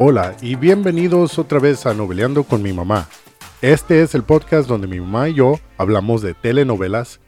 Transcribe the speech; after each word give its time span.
Hola 0.00 0.36
y 0.40 0.54
bienvenidos 0.54 1.40
otra 1.40 1.58
vez 1.58 1.84
a 1.84 1.92
Noveleando 1.92 2.44
con 2.44 2.62
mi 2.62 2.72
mamá. 2.72 3.08
Este 3.62 4.00
es 4.00 4.14
el 4.14 4.22
podcast 4.22 4.68
donde 4.68 4.86
mi 4.86 5.00
mamá 5.00 5.28
y 5.28 5.34
yo 5.34 5.58
hablamos 5.76 6.22
de 6.22 6.34
telenovelas, 6.34 7.18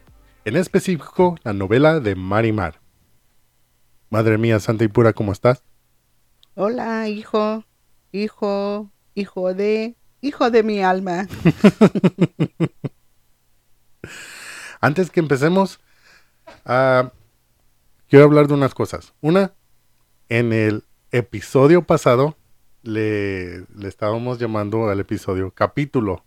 en 0.45 0.55
específico 0.55 1.35
la 1.43 1.53
novela 1.53 1.99
de 1.99 2.15
Marimar. 2.15 2.81
Madre 4.09 4.39
mía, 4.39 4.61
santa 4.61 4.85
y 4.85 4.89
pura, 4.89 5.15
¿cómo 5.15 5.33
estás? 5.33 5.65
Hola, 6.55 7.09
hijo, 7.09 7.65
hijo, 8.13 8.93
hijo 9.17 9.53
de, 9.53 9.97
hijo 10.21 10.53
de 10.53 10.63
mi 10.63 10.81
alma. 10.81 11.27
Antes 14.81 15.11
que 15.11 15.19
empecemos, 15.19 15.81
ah, 16.65 17.11
quiero 18.09 18.27
hablar 18.27 18.47
de 18.47 18.55
unas 18.55 18.75
cosas. 18.75 19.13
Una, 19.21 19.55
en 20.29 20.53
el 20.53 20.85
episodio 21.11 21.83
pasado 21.83 22.37
le, 22.83 23.61
le 23.75 23.89
estábamos 23.89 24.39
llamando 24.39 24.89
al 24.89 25.01
episodio 25.01 25.51
capítulo. 25.51 26.25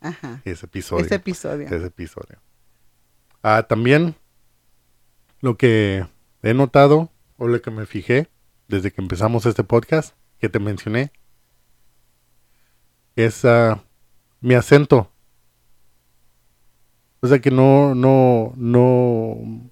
Ajá. 0.00 0.42
Ese 0.44 0.66
episodio. 0.66 1.04
Ese 1.04 1.16
episodio. 1.16 1.66
Ese 1.66 1.86
episodio. 1.86 2.40
Ah, 3.42 3.64
también 3.68 4.14
lo 5.40 5.56
que 5.56 6.06
he 6.42 6.54
notado 6.54 7.10
o 7.36 7.48
lo 7.48 7.60
que 7.60 7.70
me 7.70 7.86
fijé 7.86 8.28
desde 8.68 8.92
que 8.92 9.00
empezamos 9.00 9.46
este 9.46 9.64
podcast 9.64 10.16
que 10.38 10.48
te 10.48 10.58
mencioné 10.58 11.12
es 13.14 13.44
ah, 13.44 13.82
mi 14.40 14.54
acento. 14.54 15.10
O 17.20 17.28
sea 17.28 17.40
que 17.40 17.50
no, 17.50 17.94
no, 17.94 18.52
no, 18.56 19.70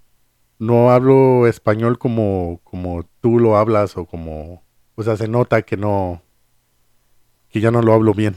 no 0.59 0.91
hablo 0.91 1.47
español 1.47 1.99
como, 1.99 2.61
como 2.65 3.05
tú 3.21 3.39
lo 3.39 3.57
hablas 3.57 3.97
o 3.97 4.07
como, 4.07 4.64
o 4.95 5.03
sea, 5.03 5.17
se 5.17 5.29
nota 5.29 5.63
que 5.63 5.77
no, 5.77 6.23
que 7.51 7.61
ya 7.61 7.71
no 7.71 7.83
lo 7.83 7.93
hablo 7.93 8.15
bien. 8.15 8.37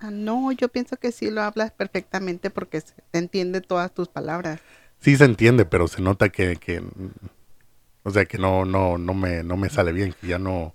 Ah, 0.00 0.10
no, 0.10 0.52
yo 0.52 0.68
pienso 0.68 0.96
que 0.96 1.10
sí 1.10 1.30
lo 1.30 1.42
hablas 1.42 1.72
perfectamente 1.72 2.50
porque 2.50 2.80
se 2.80 2.94
entiende 3.12 3.60
todas 3.60 3.92
tus 3.92 4.08
palabras. 4.08 4.60
Sí 5.00 5.16
se 5.16 5.24
entiende, 5.24 5.64
pero 5.64 5.88
se 5.88 6.00
nota 6.02 6.28
que, 6.28 6.56
que 6.56 6.82
o 8.04 8.10
sea, 8.10 8.24
que 8.24 8.38
no, 8.38 8.64
no, 8.64 8.98
no 8.98 9.14
me, 9.14 9.42
no 9.42 9.56
me 9.56 9.68
sale 9.68 9.92
bien, 9.92 10.14
que 10.20 10.28
ya 10.28 10.38
no. 10.38 10.74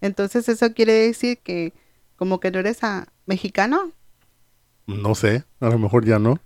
Entonces 0.00 0.48
eso 0.48 0.72
quiere 0.72 0.92
decir 0.92 1.38
que 1.38 1.72
como 2.16 2.40
que 2.40 2.50
no 2.50 2.60
eres 2.60 2.82
ah, 2.84 3.08
mexicano. 3.26 3.92
No 4.86 5.14
sé, 5.14 5.44
a 5.60 5.68
lo 5.68 5.78
mejor 5.78 6.04
ya 6.04 6.18
no. 6.18 6.38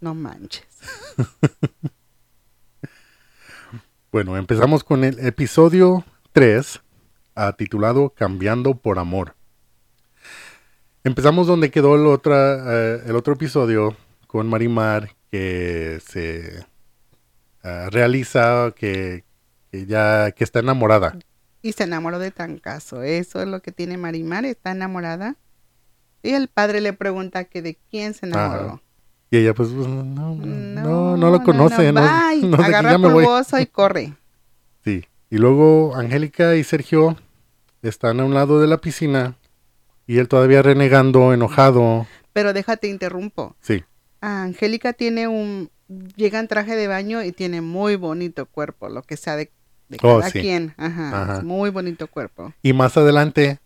No 0.00 0.14
manches. 0.14 0.66
Bueno, 4.10 4.38
empezamos 4.38 4.84
con 4.84 5.04
el 5.04 5.18
episodio 5.18 6.02
3, 6.32 6.80
ah, 7.34 7.52
titulado 7.58 8.08
Cambiando 8.08 8.74
por 8.74 8.98
Amor. 8.98 9.36
Empezamos 11.04 11.46
donde 11.46 11.70
quedó 11.70 11.94
el, 11.94 12.06
otra, 12.06 12.56
eh, 12.74 13.02
el 13.04 13.16
otro 13.16 13.34
episodio 13.34 13.94
con 14.26 14.48
Marimar, 14.48 15.10
que 15.30 16.00
se 16.06 16.64
ah, 17.62 17.88
realiza 17.90 18.72
que, 18.74 19.26
que 19.70 19.84
ya 19.84 20.32
que 20.32 20.42
está 20.42 20.60
enamorada. 20.60 21.18
Y 21.60 21.72
se 21.72 21.84
enamoró 21.84 22.18
de 22.18 22.30
Trancazo. 22.30 23.02
Eso 23.02 23.42
es 23.42 23.46
lo 23.46 23.60
que 23.60 23.72
tiene 23.72 23.98
Marimar, 23.98 24.46
está 24.46 24.70
enamorada. 24.70 25.36
Y 26.22 26.30
el 26.30 26.48
padre 26.48 26.80
le 26.80 26.94
pregunta 26.94 27.44
que 27.44 27.60
de 27.60 27.78
quién 27.90 28.14
se 28.14 28.24
enamoró. 28.24 28.68
Ajá. 28.68 28.82
Y 29.30 29.36
ella 29.38 29.54
pues, 29.54 29.68
pues, 29.70 29.86
no, 29.86 30.02
no, 30.04 30.34
no, 30.36 31.16
no 31.16 31.30
lo 31.30 31.42
conoce. 31.42 31.92
No, 31.92 32.00
no 32.02 32.56
Agarra 32.64 32.92
ya 32.92 32.98
me 32.98 33.08
voy. 33.12 33.26
y 33.60 33.66
corre. 33.66 34.14
Sí. 34.84 35.04
Y 35.28 35.36
luego 35.36 35.94
Angélica 35.96 36.56
y 36.56 36.64
Sergio 36.64 37.16
están 37.82 38.20
a 38.20 38.24
un 38.24 38.32
lado 38.32 38.58
de 38.60 38.66
la 38.68 38.78
piscina 38.78 39.34
y 40.06 40.16
él 40.18 40.28
todavía 40.28 40.62
renegando, 40.62 41.34
enojado. 41.34 42.06
Pero 42.32 42.54
déjate 42.54 42.88
interrumpo. 42.88 43.54
Sí. 43.60 43.84
Ah, 44.22 44.44
Angélica 44.44 44.94
tiene 44.94 45.28
un 45.28 45.70
llega 46.16 46.38
en 46.38 46.48
traje 46.48 46.76
de 46.76 46.86
baño 46.86 47.22
y 47.22 47.32
tiene 47.32 47.60
muy 47.60 47.96
bonito 47.96 48.46
cuerpo, 48.46 48.88
lo 48.88 49.02
que 49.02 49.16
sea 49.18 49.36
de, 49.36 49.50
de 49.88 49.98
Oh, 50.02 50.18
cada 50.20 50.30
sí. 50.30 50.40
quien. 50.40 50.72
Ajá, 50.78 51.22
Ajá. 51.22 51.36
es 51.38 51.44
muy 51.44 51.68
bonito 51.70 52.06
cuerpo. 52.06 52.54
Y 52.62 52.72
más 52.72 52.96
adelante 52.96 53.58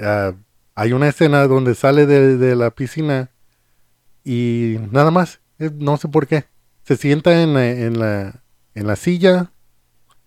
ah, 0.00 0.32
hay 0.76 0.92
una 0.92 1.08
escena 1.08 1.46
donde 1.48 1.74
sale 1.74 2.06
de, 2.06 2.36
de 2.36 2.54
la 2.54 2.70
piscina 2.70 3.30
y 4.28 4.78
nada 4.92 5.10
más, 5.10 5.40
eh, 5.58 5.70
no 5.74 5.96
sé 5.96 6.06
por 6.06 6.26
qué. 6.26 6.44
Se 6.82 6.98
sienta 6.98 7.40
en 7.40 7.54
la, 7.54 7.70
en 7.70 7.98
la, 7.98 8.42
en 8.74 8.86
la 8.86 8.94
silla 8.96 9.52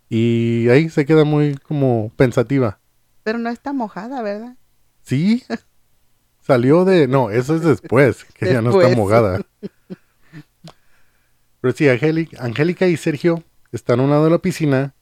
y 0.09 0.67
ahí 0.69 0.89
se 0.89 1.05
queda 1.05 1.23
muy 1.23 1.55
como 1.55 2.11
pensativa. 2.15 2.79
Pero 3.21 3.37
no 3.37 3.51
está 3.51 3.73
mojada, 3.73 4.23
¿verdad? 4.23 4.57
Sí, 5.03 5.43
salió 6.41 6.83
de... 6.83 7.07
No, 7.07 7.29
eso 7.29 7.55
es 7.55 7.61
después, 7.61 8.25
que 8.33 8.51
ya 8.51 8.63
no 8.63 8.81
está 8.81 8.95
mojada. 8.95 9.41
Pero 11.61 11.71
sí, 11.75 11.87
Angélica, 11.87 12.43
Angélica 12.43 12.87
y 12.87 12.97
Sergio 12.97 13.43
están 13.71 13.99
a 13.99 14.03
un 14.03 14.09
lado 14.09 14.23
de 14.23 14.31
la 14.31 14.39
piscina 14.39 14.95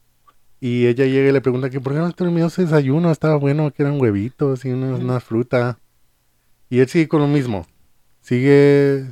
y 0.60 0.88
ella 0.88 1.06
llega 1.06 1.30
y 1.30 1.32
le 1.32 1.40
pregunta 1.40 1.70
que 1.70 1.80
por 1.80 1.94
qué 1.94 2.00
no 2.00 2.12
terminó 2.12 2.48
ese 2.48 2.64
desayuno, 2.64 3.12
estaba 3.12 3.38
bueno, 3.38 3.72
que 3.72 3.82
eran 3.82 4.02
huevitos 4.02 4.66
y 4.66 4.72
una, 4.72 4.94
una 4.96 5.22
fruta. 5.22 5.80
Y 6.70 6.80
él 6.80 6.90
sigue 6.90 7.08
con 7.08 7.22
lo 7.22 7.28
mismo, 7.28 7.66
sigue 8.22 9.06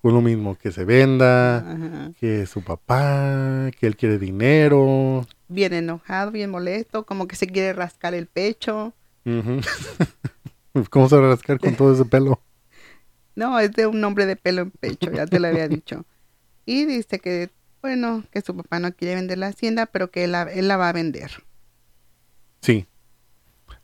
con 0.00 0.14
lo 0.14 0.20
mismo, 0.20 0.56
que 0.56 0.70
se 0.70 0.84
venda, 0.84 1.58
Ajá. 1.58 2.12
que 2.20 2.46
su 2.46 2.62
papá, 2.62 3.70
que 3.78 3.86
él 3.86 3.96
quiere 3.96 4.18
dinero. 4.18 5.26
Bien 5.48 5.72
enojado, 5.72 6.30
bien 6.30 6.50
molesto, 6.50 7.04
como 7.04 7.26
que 7.26 7.36
se 7.36 7.46
quiere 7.46 7.72
rascar 7.72 8.14
el 8.14 8.26
pecho. 8.26 8.92
¿Cómo 10.90 11.08
se 11.08 11.16
va 11.16 11.26
a 11.26 11.30
rascar 11.30 11.58
con 11.58 11.74
todo 11.74 11.92
ese 11.94 12.04
pelo? 12.04 12.40
No, 13.34 13.56
es 13.60 13.70
de 13.70 13.86
un 13.86 14.02
hombre 14.02 14.26
de 14.26 14.34
pelo 14.34 14.62
en 14.62 14.72
pecho, 14.72 15.12
ya 15.12 15.24
te 15.24 15.38
lo 15.38 15.46
había 15.46 15.68
dicho. 15.68 16.04
Y 16.66 16.86
dice 16.86 17.20
que, 17.20 17.50
bueno, 17.80 18.24
que 18.32 18.40
su 18.40 18.56
papá 18.56 18.80
no 18.80 18.90
quiere 18.92 19.14
vender 19.14 19.38
la 19.38 19.46
hacienda, 19.46 19.86
pero 19.86 20.10
que 20.10 20.24
él 20.24 20.32
la, 20.32 20.42
él 20.42 20.66
la 20.66 20.76
va 20.76 20.88
a 20.88 20.92
vender. 20.92 21.30
Sí. 22.62 22.88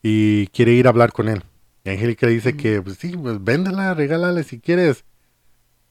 Y 0.02 0.48
quiere 0.48 0.72
ir 0.72 0.88
a 0.88 0.90
hablar 0.90 1.12
con 1.12 1.28
él. 1.28 1.44
Y 1.84 1.90
Angélica 1.90 2.26
dice 2.26 2.56
que, 2.56 2.80
pues 2.80 2.96
sí, 2.96 3.14
pues 3.16 3.44
véndela, 3.44 3.92
regálale 3.92 4.42
si 4.42 4.58
quieres. 4.58 5.04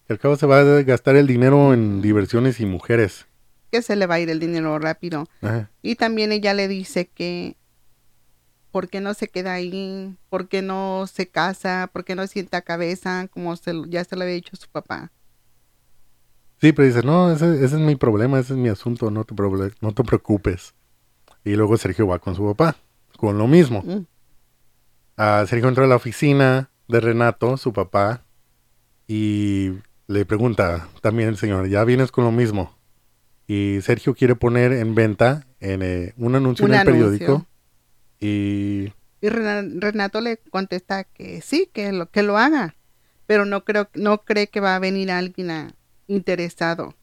Que 0.07 0.13
al 0.13 0.19
cabo 0.19 0.35
se 0.35 0.47
va 0.47 0.59
a 0.59 0.81
gastar 0.81 1.15
el 1.15 1.27
dinero 1.27 1.73
en 1.73 2.01
diversiones 2.01 2.59
y 2.59 2.65
mujeres. 2.65 3.27
Que 3.71 3.81
se 3.81 3.95
le 3.95 4.07
va 4.07 4.15
a 4.15 4.19
ir 4.19 4.29
el 4.29 4.39
dinero 4.39 4.77
rápido. 4.79 5.27
Ajá. 5.41 5.69
Y 5.81 5.95
también 5.95 6.31
ella 6.31 6.53
le 6.53 6.67
dice 6.67 7.07
que 7.07 7.55
por 8.71 8.89
qué 8.89 9.01
no 9.01 9.13
se 9.13 9.27
queda 9.27 9.53
ahí, 9.53 10.17
por 10.29 10.47
qué 10.47 10.63
no 10.63 11.05
se 11.05 11.27
casa, 11.27 11.91
por 11.93 12.03
qué 12.03 12.15
no 12.15 12.25
sienta 12.25 12.63
cabeza, 12.63 13.27
como 13.27 13.55
se, 13.55 13.71
ya 13.87 14.03
se 14.03 14.15
lo 14.15 14.23
había 14.23 14.33
dicho 14.33 14.55
su 14.55 14.67
papá. 14.67 15.11
Sí, 16.59 16.71
pero 16.73 16.87
dice, 16.87 17.03
no, 17.03 17.31
ese, 17.31 17.53
ese 17.57 17.65
es 17.65 17.81
mi 17.81 17.95
problema, 17.95 18.39
ese 18.39 18.53
es 18.53 18.59
mi 18.59 18.69
asunto, 18.69 19.11
no 19.11 19.25
te, 19.25 19.35
no 19.79 19.91
te 19.93 20.03
preocupes. 20.03 20.73
Y 21.45 21.51
luego 21.55 21.77
Sergio 21.77 22.07
va 22.07 22.17
con 22.17 22.33
su 22.33 22.45
papá, 22.45 22.77
con 23.17 23.37
lo 23.37 23.47
mismo. 23.47 23.83
Mm. 23.83 24.05
Ah, 25.18 25.46
Sergio 25.47 25.69
entra 25.69 25.85
a 25.85 25.88
la 25.88 25.96
oficina 25.96 26.69
de 26.88 27.00
Renato, 27.00 27.57
su 27.57 27.72
papá, 27.74 28.25
y 29.07 29.72
le 30.07 30.25
pregunta 30.25 30.88
también 31.01 31.29
el 31.29 31.38
señor, 31.38 31.68
¿ya 31.68 31.84
vienes 31.84 32.12
con 32.12 32.24
lo 32.24 32.31
mismo? 32.31 32.78
Y 33.47 33.79
Sergio 33.81 34.16
quiere 34.16 34.35
poner 34.35 34.72
en 34.73 34.96
venta 34.96 35.46
en, 35.59 35.81
eh, 35.81 36.13
un 36.18 36.35
anuncio 36.35 36.66
Un 36.66 36.73
en 36.73 36.79
el 36.79 36.85
periódico. 36.85 37.46
Y 38.20 38.93
Y 39.22 39.29
Rena- 39.29 39.64
Renato 39.79 40.20
le 40.22 40.37
contesta 40.37 41.03
que 41.03 41.41
sí, 41.41 41.70
que 41.73 41.91
lo, 41.91 42.09
que 42.09 42.23
lo 42.23 42.37
haga, 42.37 42.76
pero 43.26 43.46
no 43.46 43.64
creo, 43.64 43.90
no 43.93 44.20
cree 44.23 44.47
que 44.47 44.59
va 44.59 44.76
a 44.76 44.79
venir 44.79 45.11
alguien 45.11 45.52
a- 45.52 45.76
interesado. 46.08 46.96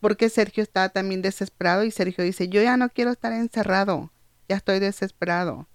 Porque 0.00 0.28
Sergio 0.28 0.62
está 0.62 0.88
también 0.88 1.22
desesperado 1.22 1.84
y 1.84 1.90
Sergio 1.92 2.24
dice, 2.24 2.48
yo 2.48 2.62
ya 2.62 2.76
no 2.76 2.88
quiero 2.88 3.10
estar 3.12 3.32
encerrado, 3.32 4.10
ya 4.48 4.56
estoy 4.56 4.80
desesperado. 4.80 5.68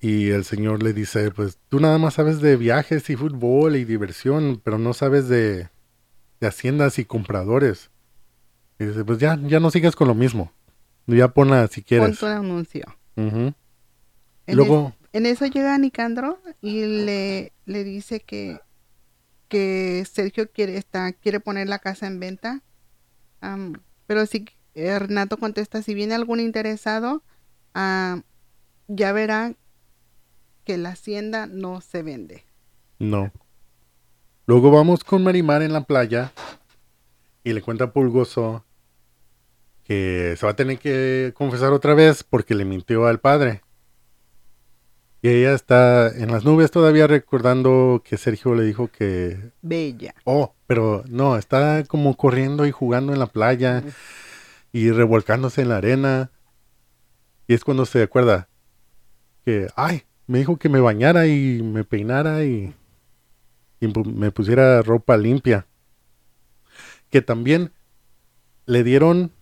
Y 0.00 0.30
el 0.30 0.44
señor 0.44 0.82
le 0.82 0.92
dice, 0.92 1.30
pues 1.32 1.58
tú 1.68 1.80
nada 1.80 1.98
más 1.98 2.14
sabes 2.14 2.40
de 2.40 2.56
viajes 2.56 3.10
y 3.10 3.16
fútbol 3.16 3.74
y 3.76 3.84
diversión, 3.84 4.60
pero 4.62 4.78
no 4.78 4.94
sabes 4.94 5.28
de, 5.28 5.68
de 6.40 6.46
haciendas 6.46 6.98
y 7.00 7.04
compradores. 7.04 7.90
Y 8.78 8.84
dice, 8.84 9.04
pues 9.04 9.18
ya, 9.18 9.36
ya 9.42 9.58
no 9.58 9.70
sigas 9.72 9.96
con 9.96 10.06
lo 10.06 10.14
mismo. 10.14 10.52
Ya 11.06 11.28
ponla 11.28 11.66
si 11.66 11.82
quieres. 11.82 12.22
Un 12.22 12.28
anuncio. 12.28 12.84
En, 13.16 13.54
luego, 14.46 14.94
es- 15.00 15.08
en 15.14 15.26
eso 15.26 15.46
llega 15.46 15.76
Nicandro 15.78 16.38
y 16.60 16.82
le, 16.84 17.52
le 17.66 17.82
dice 17.82 18.20
que, 18.20 18.60
que 19.48 20.06
Sergio 20.08 20.50
quiere, 20.52 20.76
está, 20.76 21.12
quiere 21.12 21.40
poner 21.40 21.68
la 21.68 21.80
casa 21.80 22.06
en 22.06 22.20
venta. 22.20 22.62
Pero 24.06 24.26
si 24.26 24.44
Renato 24.76 25.38
contesta, 25.38 25.82
si 25.82 25.94
viene 25.94 26.14
algún 26.14 26.38
interesado, 26.38 27.24
ya 27.74 29.12
verá 29.12 29.54
que 30.68 30.76
la 30.76 30.90
hacienda 30.90 31.46
no 31.46 31.80
se 31.80 32.02
vende. 32.02 32.44
no. 32.98 33.32
Luego 34.44 34.70
vamos 34.70 35.02
con 35.02 35.24
Marimar 35.24 35.62
en 35.62 35.72
la 35.72 35.84
playa 35.84 36.32
y 37.42 37.54
le 37.54 37.62
cuenta 37.62 37.84
a 37.84 37.92
Pulgoso 37.92 38.66
que 39.84 40.34
se 40.38 40.44
va 40.44 40.52
a 40.52 40.56
tener 40.56 40.78
que 40.78 41.32
confesar 41.34 41.72
otra 41.72 41.94
vez 41.94 42.22
porque 42.22 42.54
le 42.54 42.66
mintió 42.66 43.06
al 43.06 43.18
padre. 43.18 43.62
Y 45.22 45.28
ella 45.28 45.54
está 45.54 46.08
en 46.08 46.30
las 46.30 46.44
nubes 46.44 46.70
todavía 46.70 47.06
recordando 47.06 48.02
que 48.04 48.18
Sergio 48.18 48.54
le 48.54 48.64
dijo 48.64 48.88
que... 48.88 49.52
Bella. 49.62 50.14
Oh, 50.24 50.54
pero 50.66 51.02
no, 51.08 51.38
está 51.38 51.82
como 51.84 52.14
corriendo 52.14 52.66
y 52.66 52.72
jugando 52.72 53.14
en 53.14 53.20
la 53.20 53.26
playa 53.26 53.82
y 54.72 54.90
revolcándose 54.90 55.62
en 55.62 55.70
la 55.70 55.78
arena. 55.78 56.30
Y 57.46 57.54
es 57.54 57.64
cuando 57.64 57.86
se 57.86 58.02
acuerda 58.02 58.48
que, 59.44 59.68
ay, 59.76 60.04
me 60.28 60.38
dijo 60.38 60.56
que 60.58 60.68
me 60.68 60.78
bañara 60.78 61.26
y 61.26 61.62
me 61.62 61.82
peinara 61.82 62.44
y, 62.44 62.72
me 63.80 64.30
pusiera 64.30 64.82
ropa 64.82 65.16
limpia. 65.16 65.66
Que 67.10 67.22
también 67.22 67.72
le 68.66 68.84
dieron 68.84 69.32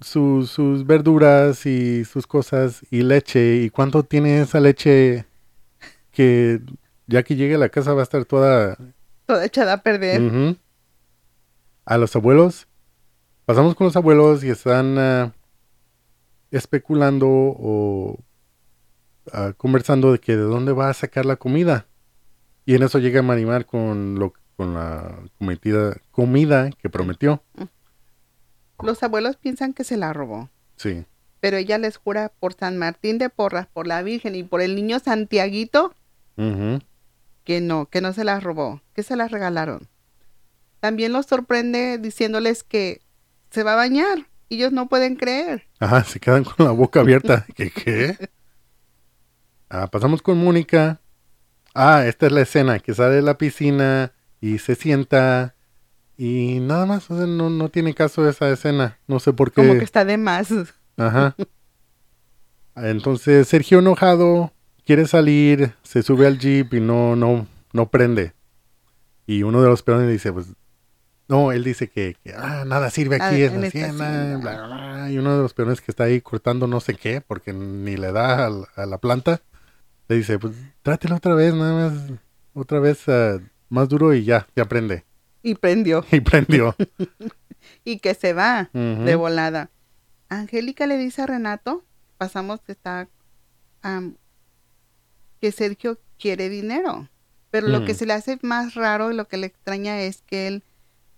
su- 0.00 0.46
sus 0.46 0.86
verduras 0.86 1.64
y 1.66 2.04
sus 2.04 2.26
cosas 2.26 2.84
y 2.90 3.02
leche. 3.02 3.56
¿Y 3.62 3.70
cuánto 3.70 4.02
tiene 4.04 4.42
esa 4.42 4.60
leche 4.60 5.24
que 6.10 6.60
ya 7.06 7.22
que 7.22 7.34
llegue 7.36 7.54
a 7.54 7.58
la 7.58 7.70
casa 7.70 7.94
va 7.94 8.00
a 8.00 8.04
estar 8.04 8.24
toda 8.26 8.76
Toda 9.26 9.44
echada 9.44 9.72
a 9.74 9.82
perder. 9.82 10.56
A 11.86 11.96
los 11.98 12.14
abuelos. 12.14 12.68
Pasamos 13.46 13.74
con 13.74 13.86
los 13.86 13.96
abuelos 13.96 14.44
y 14.44 14.50
están 14.50 14.98
ah, 14.98 15.32
especulando 16.50 17.28
o 17.28 18.18
ah, 19.32 19.52
conversando 19.56 20.12
de 20.12 20.18
que 20.18 20.36
de 20.36 20.42
dónde 20.42 20.72
va 20.72 20.90
a 20.90 20.94
sacar 20.94 21.26
la 21.26 21.36
comida. 21.36 21.86
Y 22.64 22.74
en 22.74 22.82
eso 22.82 22.98
llega 22.98 23.22
Marimar 23.22 23.66
con 23.66 24.18
lo 24.18 24.34
con 24.56 24.74
la 24.74 25.18
cometida, 25.38 25.96
comida 26.10 26.70
que 26.70 26.88
prometió. 26.90 27.42
Los 28.82 29.02
abuelos 29.02 29.36
piensan 29.36 29.72
que 29.72 29.84
se 29.84 29.96
la 29.96 30.12
robó. 30.12 30.50
Sí. 30.76 31.04
Pero 31.40 31.56
ella 31.56 31.78
les 31.78 31.96
jura 31.96 32.32
por 32.38 32.54
San 32.54 32.78
Martín 32.78 33.18
de 33.18 33.28
Porras, 33.30 33.66
por 33.66 33.86
la 33.86 34.02
Virgen 34.02 34.34
y 34.34 34.44
por 34.44 34.60
el 34.60 34.76
niño 34.76 34.98
Santiaguito 35.00 35.94
que 37.44 37.60
no, 37.60 37.86
que 37.86 38.00
no 38.00 38.12
se 38.12 38.24
las 38.24 38.42
robó, 38.42 38.80
que 38.94 39.02
se 39.02 39.16
las 39.16 39.30
regalaron. 39.30 39.88
También 40.80 41.12
los 41.12 41.26
sorprende 41.26 41.98
diciéndoles 41.98 42.62
que 42.64 43.00
se 43.50 43.62
va 43.62 43.74
a 43.74 43.76
bañar. 43.76 44.26
y 44.48 44.56
Ellos 44.56 44.72
no 44.72 44.88
pueden 44.88 45.16
creer. 45.16 45.68
Ajá, 45.78 46.04
se 46.04 46.20
quedan 46.20 46.44
con 46.44 46.66
la 46.66 46.72
boca 46.72 47.00
abierta. 47.00 47.46
¿Qué 47.54 47.70
qué? 47.70 48.16
Ah, 49.74 49.86
pasamos 49.86 50.20
con 50.20 50.36
Mónica. 50.36 51.00
Ah, 51.74 52.04
esta 52.06 52.26
es 52.26 52.32
la 52.32 52.42
escena, 52.42 52.78
que 52.78 52.92
sale 52.92 53.14
de 53.14 53.22
la 53.22 53.38
piscina 53.38 54.12
y 54.38 54.58
se 54.58 54.74
sienta 54.74 55.54
y 56.18 56.60
nada 56.60 56.84
más, 56.84 57.10
o 57.10 57.16
sea, 57.16 57.26
no, 57.26 57.48
no 57.48 57.70
tiene 57.70 57.94
caso 57.94 58.28
esa 58.28 58.50
escena. 58.50 58.98
No 59.06 59.18
sé 59.18 59.32
por 59.32 59.50
qué. 59.50 59.62
Como 59.62 59.78
que 59.78 59.84
está 59.84 60.04
de 60.04 60.18
más. 60.18 60.52
Ajá. 60.98 61.34
Entonces 62.76 63.48
Sergio 63.48 63.78
enojado 63.78 64.52
quiere 64.84 65.06
salir, 65.06 65.74
se 65.82 66.02
sube 66.02 66.26
al 66.26 66.38
jeep 66.38 66.74
y 66.74 66.80
no, 66.80 67.16
no, 67.16 67.46
no 67.72 67.90
prende. 67.90 68.34
Y 69.26 69.42
uno 69.42 69.62
de 69.62 69.70
los 69.70 69.82
peones 69.82 70.10
dice, 70.10 70.34
pues, 70.34 70.48
no, 71.28 71.50
él 71.50 71.64
dice 71.64 71.88
que, 71.88 72.16
que, 72.22 72.34
ah, 72.36 72.64
nada 72.66 72.90
sirve 72.90 73.16
Ah, 73.18 73.28
aquí 73.28 73.42
en, 73.42 73.54
en 73.54 73.60
la 73.62 73.66
hacienda, 73.68 74.36
bla, 74.36 74.66
bla, 74.66 74.66
bla. 74.66 75.10
Y 75.10 75.16
uno 75.16 75.34
de 75.34 75.42
los 75.42 75.54
peones 75.54 75.80
que 75.80 75.90
está 75.90 76.04
ahí 76.04 76.20
cortando 76.20 76.66
no 76.66 76.80
sé 76.80 76.94
qué, 76.94 77.22
porque 77.22 77.54
ni 77.54 77.96
le 77.96 78.12
da 78.12 78.46
a, 78.76 78.86
la 78.86 78.98
planta, 78.98 79.40
le 80.08 80.16
dice, 80.16 80.38
pues, 80.38 80.54
trátelo 80.82 81.16
otra 81.16 81.34
vez, 81.34 81.54
nada 81.54 81.90
más, 81.90 82.12
otra 82.54 82.80
vez 82.80 83.08
ah, 83.08 83.38
más 83.68 83.88
duro 83.88 84.14
y 84.14 84.24
ya, 84.24 84.46
ya 84.54 84.66
prende. 84.66 85.04
Y 85.42 85.54
prendió. 85.54 86.04
Y 86.12 86.20
prendió. 86.20 86.74
Y 87.84 87.98
que 87.98 88.14
se 88.14 88.32
va 88.32 88.70
de 88.72 89.14
volada. 89.14 89.70
Angélica 90.28 90.86
le 90.88 90.98
dice 90.98 91.22
a 91.22 91.26
Renato, 91.26 91.84
pasamos 92.18 92.60
que 92.60 92.72
está, 92.72 93.08
que 95.40 95.52
Sergio 95.52 96.00
quiere 96.18 96.48
dinero. 96.48 97.08
Pero 97.50 97.68
lo 97.68 97.84
que 97.84 97.94
se 97.94 98.04
le 98.04 98.14
hace 98.14 98.38
más 98.42 98.74
raro 98.74 99.12
y 99.12 99.14
lo 99.14 99.28
que 99.28 99.36
le 99.36 99.46
extraña 99.46 100.00
es 100.00 100.22
que 100.22 100.48
él 100.48 100.64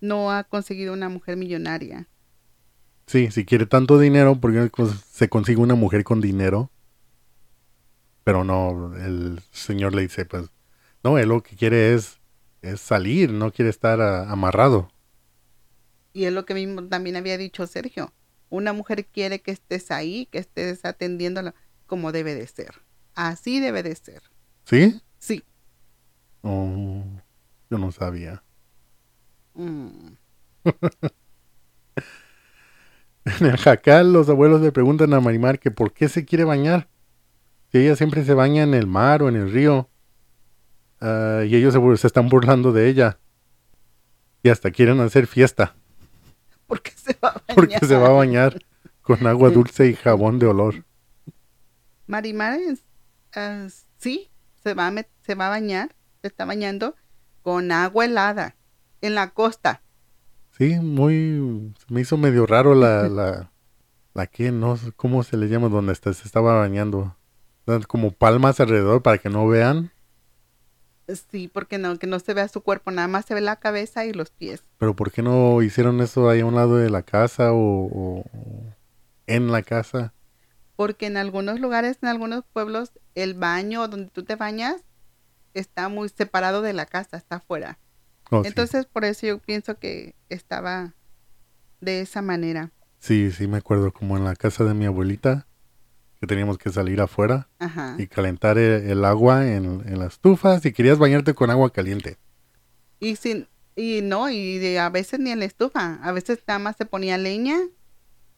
no 0.01 0.31
ha 0.33 0.45
conseguido 0.45 0.93
una 0.93 1.09
mujer 1.09 1.37
millonaria. 1.37 2.09
Sí, 3.07 3.31
si 3.31 3.45
quiere 3.45 3.67
tanto 3.67 3.99
dinero, 3.99 4.41
porque 4.41 4.71
se 5.11 5.29
consigue 5.29 5.61
una 5.61 5.75
mujer 5.75 6.05
con 6.05 6.21
dinero. 6.21 6.71
Pero 8.25 8.43
no, 8.43 8.97
el 8.97 9.41
señor 9.53 9.94
le 9.94 10.03
dice, 10.03 10.25
pues, 10.25 10.50
no, 11.03 11.19
él 11.19 11.29
lo 11.29 11.43
que 11.43 11.56
quiere 11.56 11.94
es, 11.94 12.19
es 12.62 12.81
salir, 12.81 13.31
no 13.31 13.53
quiere 13.53 13.71
estar 13.71 14.00
amarrado. 14.00 14.88
Y 16.15 16.25
es 16.25 16.32
lo 16.32 16.47
que 16.47 16.55
mismo 16.55 16.82
también 16.88 17.17
había 17.17 17.37
dicho 17.37 17.67
Sergio. 17.67 18.12
Una 18.49 18.73
mujer 18.73 19.05
quiere 19.06 19.41
que 19.41 19.50
estés 19.50 19.91
ahí, 19.91 20.26
que 20.31 20.38
estés 20.38 20.85
atendiéndola 20.85 21.55
como 21.87 22.12
debe 22.12 22.35
de 22.35 22.47
ser. 22.47 22.82
Así 23.15 23.61
debe 23.61 23.82
de 23.82 23.94
ser. 23.94 24.23
¿Sí? 24.65 25.00
Sí. 25.19 25.44
Oh, 26.43 27.05
yo 27.70 27.79
no 27.79 27.93
sabía. 27.93 28.43
Mm. 29.55 30.15
En 33.25 33.47
el 33.47 33.56
jacal, 33.56 34.12
los 34.12 34.29
abuelos 34.29 34.61
le 34.61 34.70
preguntan 34.70 35.15
a 35.15 35.20
Marimar 35.20 35.59
que 35.59 35.70
por 35.70 35.94
qué 35.94 36.11
se 36.11 36.27
quiere 36.27 36.44
bañar. 36.44 36.88
Si 37.75 37.81
ella 37.81 37.97
siempre 37.97 38.25
se 38.25 38.35
baña 38.35 38.62
en 38.62 38.73
el 38.73 38.87
mar 38.87 39.21
o 39.25 39.29
en 39.29 39.35
el 39.35 39.50
río. 39.50 39.91
Ah, 41.00 41.43
y 41.44 41.56
ellos 41.56 41.75
se, 42.00 42.06
están 42.06 42.29
burlando 42.29 42.71
de 42.71 42.88
ella. 42.88 43.19
Y 44.44 44.50
hasta 44.50 44.71
quieren 44.71 45.00
hacer 45.00 45.26
fiesta. 45.26 45.75
Porque 46.69 46.93
se 46.93 47.17
va 47.21 47.31
a 47.31 47.32
bañar. 47.32 47.56
Porque 47.56 47.85
se 47.85 47.97
va 47.97 48.06
a 48.06 48.12
bañar 48.12 48.61
con 49.03 49.26
agua 49.26 49.50
dulce 49.50 49.88
y 49.88 49.94
jabón 49.94 50.38
de 50.38 50.47
olor. 50.47 50.85
Marimar 52.06 52.61
ah, 53.35 53.67
sí, 53.99 54.31
se 54.62 54.75
va, 54.75 54.87
a 54.87 55.06
se 55.23 55.35
va 55.35 55.49
a 55.49 55.50
bañar, 55.50 55.97
se 56.23 56.29
está 56.29 56.44
bañando 56.44 56.94
con 57.43 57.73
agua 57.73 58.05
helada 58.05 58.55
en 59.00 59.17
la 59.17 59.31
costa. 59.31 59.82
Sí, 60.56 60.77
muy... 60.79 61.75
Se 61.85 61.93
me 61.93 62.03
hizo 62.03 62.17
medio 62.19 62.47
raro 62.47 62.77
la... 62.77 63.09
La, 63.09 63.50
la 64.15 64.29
que, 64.29 64.53
no 64.53 64.79
cómo 64.94 65.25
se 65.25 65.37
le 65.37 65.49
llama 65.49 65.69
donde 65.69 65.93
está, 65.93 66.15
se 66.15 66.22
estaba 66.25 66.60
bañando. 66.60 67.17
Dan 67.67 67.83
Como 67.83 68.11
palmas 68.11 68.61
alrededor 68.61 69.03
para 69.03 69.19
que 69.19 69.31
no 69.31 69.47
vean. 69.47 69.91
Sí, 71.31 71.49
porque 71.49 71.77
no, 71.77 71.99
que 71.99 72.06
no 72.06 72.19
se 72.19 72.33
vea 72.33 72.49
su 72.49 72.63
cuerpo, 72.63 72.91
nada 72.91 73.09
más 73.09 73.27
se 73.27 73.35
ve 73.35 73.43
la 73.43 73.56
cabeza 73.56 74.06
y 74.06 74.13
los 74.13 74.31
pies. 74.31 74.65
Pero 74.79 74.97
¿por 74.97 75.13
qué 75.13 75.23
no 75.23 75.63
hicieron 75.63 76.01
eso 76.01 76.31
ahí 76.31 76.41
a 76.41 76.47
un 76.47 76.55
lado 76.55 76.77
de 76.77 76.89
la 76.89 77.03
casa 77.03 77.51
o, 77.53 78.25
en 79.27 79.53
la 79.53 79.63
casa? 79.63 80.15
Porque 80.77 81.06
en 81.06 81.19
algunos 81.19 81.61
lugares, 81.61 81.99
en 82.01 82.09
algunos 82.09 82.44
pueblos, 82.53 82.93
el 83.15 83.35
baño 83.35 83.87
donde 83.87 84.11
tú 84.11 84.25
te 84.25 84.37
bañas 84.37 84.83
está 85.53 85.89
muy 85.89 86.09
separado 86.09 86.63
de 86.63 86.73
la 86.73 86.87
casa, 86.87 87.19
está 87.19 87.37
afuera. 87.37 87.79
Oh, 88.31 88.43
sí. 88.43 88.49
Entonces, 88.49 88.87
por 88.87 89.05
eso 89.05 89.27
yo 89.27 89.39
pienso 89.39 89.79
que 89.79 90.15
estaba 90.31 90.94
de 91.81 92.01
esa 92.01 92.23
manera. 92.23 92.73
Sí, 92.99 93.31
sí 93.31 93.47
me 93.47 93.59
acuerdo 93.59 93.93
como 93.93 94.17
en 94.17 94.25
la 94.25 94.35
casa 94.35 94.65
de 94.65 94.73
mi 94.73 94.87
abuelita 94.87 95.47
que 96.25 96.29
teníamos 96.29 96.59
que 96.59 96.71
salir 96.71 97.01
afuera 97.01 97.49
Ajá. 97.59 97.97
y 97.99 98.07
calentar 98.07 98.59
el, 98.59 98.91
el 98.91 99.05
agua 99.05 99.47
en, 99.47 99.83
en 99.87 99.99
la 99.99 100.07
estufa 100.07 100.59
si 100.61 100.73
querías 100.73 100.99
bañarte 100.99 101.35
con 101.35 101.51
agua 101.51 101.71
caliente. 101.71 102.19
Y 103.01 103.17
sin, 103.17 103.49
y 103.77 104.01
no, 104.03 104.31
y 104.31 104.59
de- 104.59 104.79
a 104.79 104.89
veces 104.91 105.21
ni 105.21 105.31
en 105.31 105.41
la 105.41 105.45
estufa, 105.45 105.99
a 106.03 106.13
veces 106.13 106.39
nada 106.47 106.59
más 106.59 106.77
se 106.77 106.87
ponía 106.87 107.19
leña 107.19 107.59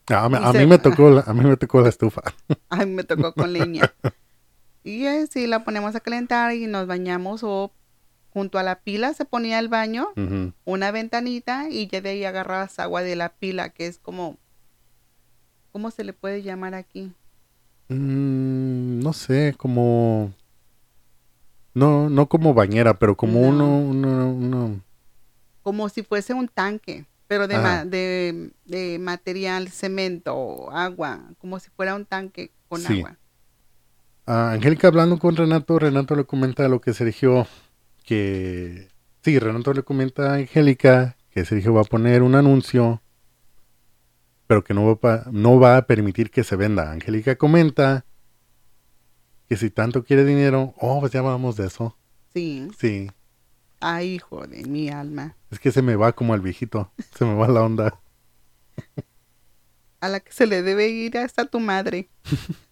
A, 0.08 0.28
mí- 0.28 0.38
Y 0.40 0.44
a 0.44 0.52
se- 0.52 0.58
mí 0.58 0.66
me 0.66 0.78
tocó 0.86 1.10
la, 1.10 1.20
a 1.26 1.34
mí 1.34 1.44
me 1.44 1.56
tocó 1.56 1.80
la 1.80 1.88
estufa. 1.88 2.22
A 2.68 2.84
mí 2.84 2.92
me 2.92 3.04
tocó 3.04 3.32
con 3.32 3.52
leña. 3.52 3.92
Y 4.84 5.06
así 5.06 5.46
la 5.46 5.64
ponemos 5.64 5.94
a 5.96 6.00
calentar 6.00 6.52
y 6.54 6.66
nos 6.66 6.86
bañamos 6.86 7.42
o 7.42 7.72
junto 8.30 8.58
a 8.58 8.62
la 8.62 8.80
pila 8.80 9.14
se 9.14 9.24
ponía 9.24 9.58
el 9.58 9.68
baño, 9.68 10.08
una 10.64 10.90
ventanita 10.90 11.68
y 11.70 11.86
ya 11.88 12.00
de 12.02 12.10
ahí 12.10 12.24
agarrabas 12.24 12.78
agua 12.78 13.02
de 13.02 13.16
la 13.16 13.30
pila, 13.30 13.70
que 13.70 13.86
es 13.86 13.98
como, 13.98 14.36
¿cómo 15.72 15.90
se 15.90 16.04
le 16.04 16.12
puede 16.12 16.42
llamar 16.42 16.74
aquí? 16.74 17.12
Mm, 17.88 19.00
no 19.00 19.12
sé, 19.12 19.54
como 19.56 20.32
no 21.74 22.08
no 22.08 22.28
como 22.28 22.54
bañera, 22.54 22.94
pero 22.94 23.16
como 23.16 23.40
No. 23.40 23.48
uno, 23.48 23.78
uno, 23.78 24.30
uno- 24.30 24.80
Como 25.62 25.88
si 25.88 26.02
fuese 26.02 26.32
un 26.32 26.48
tanque, 26.48 27.06
pero 27.26 27.48
de, 27.48 27.58
ma- 27.58 27.84
de, 27.84 28.50
de 28.66 28.98
material, 29.00 29.68
cemento, 29.68 30.70
agua, 30.70 31.20
como 31.38 31.58
si 31.58 31.70
fuera 31.70 31.94
un 31.94 32.04
tanque 32.06 32.52
con 32.68 32.80
Sí. 32.80 32.98
agua. 32.98 33.16
Ah, 34.26 34.52
Angélica 34.52 34.88
hablando 34.88 35.18
con 35.18 35.36
Renato, 35.36 35.78
Renato 35.78 36.14
le 36.16 36.24
comenta 36.24 36.68
lo 36.68 36.80
que 36.80 36.94
Sergio, 36.94 37.46
que 38.04 38.88
sí, 39.22 39.38
Renato 39.38 39.72
le 39.72 39.82
comenta 39.82 40.32
a 40.32 40.34
Angélica 40.36 41.16
que 41.30 41.44
Sergio 41.44 41.74
va 41.74 41.82
a 41.82 41.84
poner 41.84 42.22
un 42.22 42.34
anuncio, 42.34 43.02
pero 44.46 44.62
que 44.64 44.74
no 44.74 44.86
va, 44.86 44.96
pa- 44.96 45.24
no 45.32 45.58
va 45.58 45.76
a 45.76 45.86
permitir 45.86 46.30
que 46.30 46.44
se 46.44 46.56
venda. 46.56 46.90
Angélica 46.92 47.36
comenta 47.36 48.04
que 49.48 49.56
si 49.56 49.70
tanto 49.70 50.04
quiere 50.04 50.24
dinero, 50.24 50.74
oh, 50.80 51.00
pues 51.00 51.12
ya 51.12 51.20
hablamos 51.20 51.56
de 51.56 51.66
eso. 51.66 51.96
Sí. 52.34 52.68
Sí, 52.78 53.10
Ay, 53.80 54.14
hijo 54.14 54.46
de 54.46 54.64
mi 54.64 54.88
alma. 54.90 55.36
es 55.50 55.58
que 55.60 55.70
se 55.72 55.82
me 55.82 55.96
va 55.96 56.12
como 56.12 56.34
al 56.34 56.40
viejito, 56.40 56.92
se 57.16 57.24
me 57.24 57.34
va 57.34 57.46
la 57.48 57.62
onda. 57.62 58.00
a 60.00 60.08
la 60.08 60.20
que 60.20 60.32
se 60.32 60.46
le 60.46 60.62
debe 60.62 60.88
ir 60.88 61.16
hasta 61.18 61.44
tu 61.46 61.60
madre. 61.60 62.08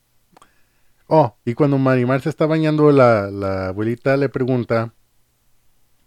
Oh, 1.07 1.37
y 1.45 1.53
cuando 1.53 1.77
Marimar 1.77 2.23
se 2.23 2.31
está 2.31 2.47
bañando, 2.47 2.91
la, 2.91 3.31
la 3.31 3.69
abuelita 3.69 4.17
le 4.17 4.31
pregunta 4.31 4.95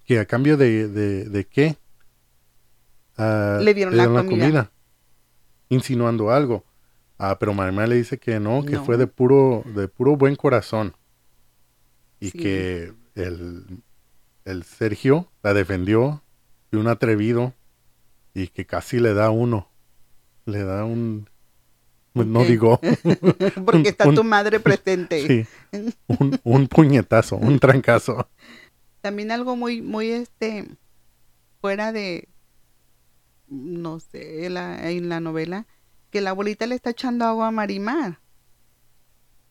que 0.06 0.18
a 0.18 0.26
cambio 0.26 0.58
de, 0.58 0.88
de, 0.88 1.26
de 1.26 1.46
qué 1.48 1.78
ah, 3.16 3.60
Le 3.62 3.76
dieron 3.76 3.96
la 3.96 4.08
comida. 4.26 4.72
Insinuando 5.70 6.32
algo. 6.32 6.64
Ah, 7.18 7.38
pero 7.40 7.54
Marimar 7.54 7.90
le 7.90 7.96
dice 7.96 8.18
que 8.20 8.40
no, 8.40 8.64
que 8.64 8.74
No. 8.74 8.86
fue 8.86 8.98
de 8.98 9.08
puro, 9.08 9.64
de 9.66 9.88
puro 9.88 10.16
buen 10.16 10.36
corazón. 10.36 10.96
Y 12.20 12.30
Sí. 12.30 12.38
que 12.40 12.94
el, 13.16 13.66
el 14.46 14.64
Sergio 14.64 15.32
la 15.44 15.54
defendió 15.54 16.22
de 16.72 16.78
un 16.78 16.88
atrevido 16.88 17.54
y 18.34 18.48
que 18.50 18.66
casi 18.66 19.00
le 19.00 19.14
da 19.14 19.30
uno. 19.32 19.70
Le 20.46 20.64
da 20.64 20.86
un... 20.86 21.30
No 22.14 22.44
digo. 22.46 22.80
Porque 23.66 23.90
está 23.90 24.08
Un- 24.10 24.16
tu 24.16 24.24
madre 24.24 24.60
presente. 24.60 25.26
Sí, 25.72 25.88
un, 26.08 26.40
un 26.44 26.68
puñetazo, 26.68 27.36
un 27.38 27.60
trancazo. 27.60 28.28
También 29.02 29.30
algo 29.32 29.56
muy, 29.56 29.82
muy 29.84 30.10
este, 30.10 30.68
fuera 31.62 31.92
de, 31.92 32.28
no 33.50 34.00
sé, 34.00 34.50
la, 34.50 34.90
en 34.92 35.10
la 35.10 35.20
novela, 35.20 35.66
que 36.10 36.22
la 36.22 36.32
abuelita 36.32 36.66
le 36.68 36.76
está 36.76 36.90
echando 36.92 37.26
agua 37.26 37.48
a 37.48 37.52
Marimar. 37.52 38.20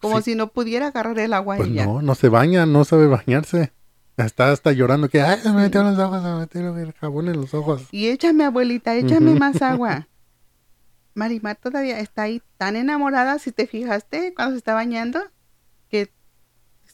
Como 0.01 0.19
Sí. 0.19 0.33
si 0.33 0.35
no 0.35 0.49
pudiera 0.49 0.89
agarrar 0.89 1.19
el 1.19 1.33
agua 1.33 1.57
Pues 1.57 1.69
ella. 1.71 1.87
no, 1.87 2.03
no 2.03 2.15
se 2.15 2.29
baña, 2.29 2.67
no 2.67 2.85
sabe 2.85 3.07
bañarse. 3.07 3.73
Está 4.17 4.51
hasta 4.53 4.73
llorando 4.73 5.09
que, 5.09 5.21
ay, 5.21 5.41
se 5.41 5.51
me 5.53 5.63
metieron 5.63 5.91
los 5.95 5.99
ojos, 5.99 6.23
se 6.23 6.29
me 6.29 6.39
metieron 6.39 6.79
el 6.79 6.93
jabón 6.95 7.29
en 7.29 7.37
los 7.41 7.53
ojos. 7.55 7.87
Y 7.93 8.09
échame, 8.09 8.45
abuelita, 8.45 8.95
échame 8.95 9.35
más 9.35 9.61
agua. 9.63 10.09
Marimar 11.15 11.57
todavía 11.57 11.99
está 12.01 12.23
ahí 12.23 12.43
tan 12.59 12.77
enamorada, 12.77 13.39
si 13.39 13.53
te 13.53 13.67
fijaste, 13.67 14.35
cuando 14.35 14.53
se 14.53 14.59
está 14.59 14.75
bañando, 14.75 15.21
que 15.89 16.13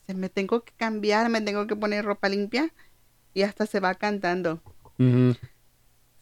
se 0.06 0.14
me 0.14 0.28
tengo 0.28 0.62
que 0.64 0.72
cambiar, 0.76 1.28
me 1.28 1.40
tengo 1.40 1.66
que 1.66 1.74
poner 1.76 2.04
ropa 2.04 2.28
limpia 2.28 2.72
y 3.34 3.42
hasta 3.42 3.66
se 3.66 3.80
va 3.80 3.94
cantando. 3.94 4.60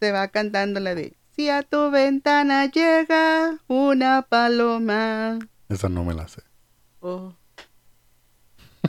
Se 0.01 0.13
va 0.13 0.29
cantando 0.29 0.81
la 0.81 0.95
de 0.95 1.15
Si 1.37 1.51
a 1.51 1.63
tu 1.63 1.91
ventana 1.91 2.65
llega 2.67 3.59
una 3.69 4.23
paloma. 4.23 5.39
Esa 5.69 5.91
no 5.91 6.05
me 6.05 6.15
la 6.15 6.27
sé. 6.27 6.43
Oh. 7.01 7.35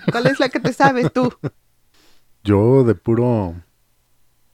¿Cuál 0.09 0.27
es 0.27 0.39
la 0.39 0.47
que 0.47 0.61
te 0.61 0.71
sabes 0.71 1.11
tú? 1.11 1.33
Yo 2.45 2.85
de 2.85 2.95
puro, 2.95 3.55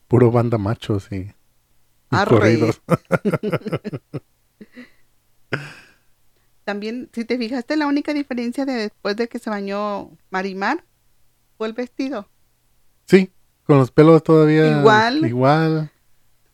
puro 0.07 0.31
banda 0.31 0.57
macho, 0.57 0.99
sí. 0.99 1.31
Corridos. 2.09 2.81
También, 6.63 7.09
si 7.13 7.23
te 7.23 7.37
fijaste, 7.37 7.77
la 7.77 7.85
única 7.87 8.13
diferencia 8.13 8.65
de 8.65 8.73
después 8.73 9.15
de 9.15 9.29
que 9.29 9.39
se 9.39 9.49
bañó 9.49 10.09
Marimar 10.31 10.83
fue 11.57 11.67
el 11.67 11.73
vestido. 11.73 12.27
Sí, 13.05 13.31
con 13.63 13.77
los 13.77 13.91
pelos 13.91 14.23
todavía. 14.23 14.79
Igual. 14.79 15.25
Igual. 15.25 15.91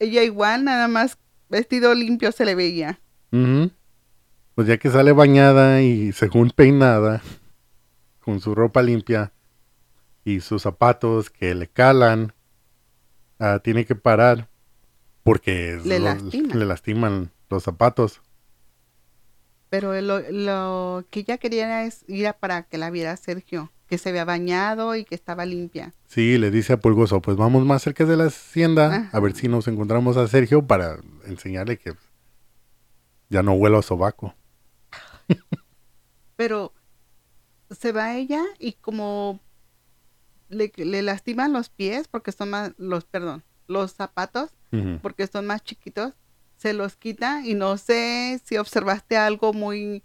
Ella 0.04 0.24
igual, 0.24 0.64
nada 0.66 0.88
más 0.88 1.18
vestido 1.50 1.94
limpio 1.96 2.32
se 2.32 2.46
le 2.46 2.56
veía. 2.56 3.00
Pues 4.56 4.68
ya 4.68 4.78
que 4.78 4.90
sale 4.92 5.12
bañada 5.14 5.82
y 5.82 6.12
según 6.12 6.52
peinada, 6.52 7.22
con 8.20 8.40
su 8.40 8.54
ropa 8.54 8.82
limpia 8.84 9.32
y 10.24 10.42
sus 10.42 10.62
zapatos 10.62 11.30
que 11.30 11.56
le 11.56 11.68
calan, 11.68 12.34
ah, 13.40 13.60
tiene 13.64 13.86
que 13.86 13.96
parar 13.96 14.50
porque 15.24 15.80
Le 15.84 16.00
los- 16.00 16.34
le 16.34 16.66
lastiman 16.66 17.32
los 17.50 17.64
zapatos. 17.64 18.22
Pero 19.70 20.00
lo, 20.02 20.20
lo 20.30 21.06
que 21.10 21.22
ella 21.22 21.38
quería 21.40 21.86
es 21.86 22.06
ir 22.08 22.28
a 22.28 22.34
para 22.34 22.64
que 22.64 22.78
la 22.78 22.92
viera 22.92 23.18
Sergio, 23.18 23.72
que 23.94 24.00
se 24.00 24.10
había 24.10 24.26
bañado 24.26 24.96
y 24.96 25.06
que 25.06 25.14
estaba 25.14 25.46
limpia. 25.46 25.94
Sí, 26.08 26.40
le 26.40 26.50
dice 26.50 26.74
a 26.74 26.78
Pulgoso, 26.78 27.22
pues 27.22 27.38
vamos 27.38 27.64
más 27.64 27.84
cerca 27.84 28.06
de 28.06 28.18
la 28.18 28.24
hacienda 28.24 28.88
Ajá. 28.88 29.10
a 29.16 29.20
ver 29.20 29.36
si 29.36 29.48
nos 29.48 29.68
encontramos 29.68 30.18
a 30.18 30.28
Sergio 30.28 30.66
para 30.66 30.98
enseñarle 31.26 31.78
que 31.78 31.94
ya 33.30 33.44
no 33.44 33.54
huelo 33.54 33.78
a 33.78 33.84
sobaco. 33.84 34.34
Pero 36.36 36.74
se 37.70 37.92
va 37.92 38.16
ella 38.16 38.42
y 38.58 38.72
como 38.74 39.40
le, 40.50 40.72
le 40.76 41.04
lastiman 41.04 41.54
los 41.54 41.70
pies 41.70 42.08
porque 42.08 42.32
son 42.32 42.50
más, 42.50 42.72
los, 42.80 43.06
perdón, 43.06 43.44
los 43.68 43.92
zapatos 43.94 44.50
porque 45.04 45.28
son 45.28 45.46
más 45.46 45.64
chiquitos, 45.64 46.14
se 46.58 46.74
los 46.74 46.96
quita 46.96 47.46
y 47.46 47.54
no 47.54 47.78
sé 47.78 48.42
si 48.44 48.58
observaste 48.58 49.18
algo 49.18 49.54
muy, 49.54 50.02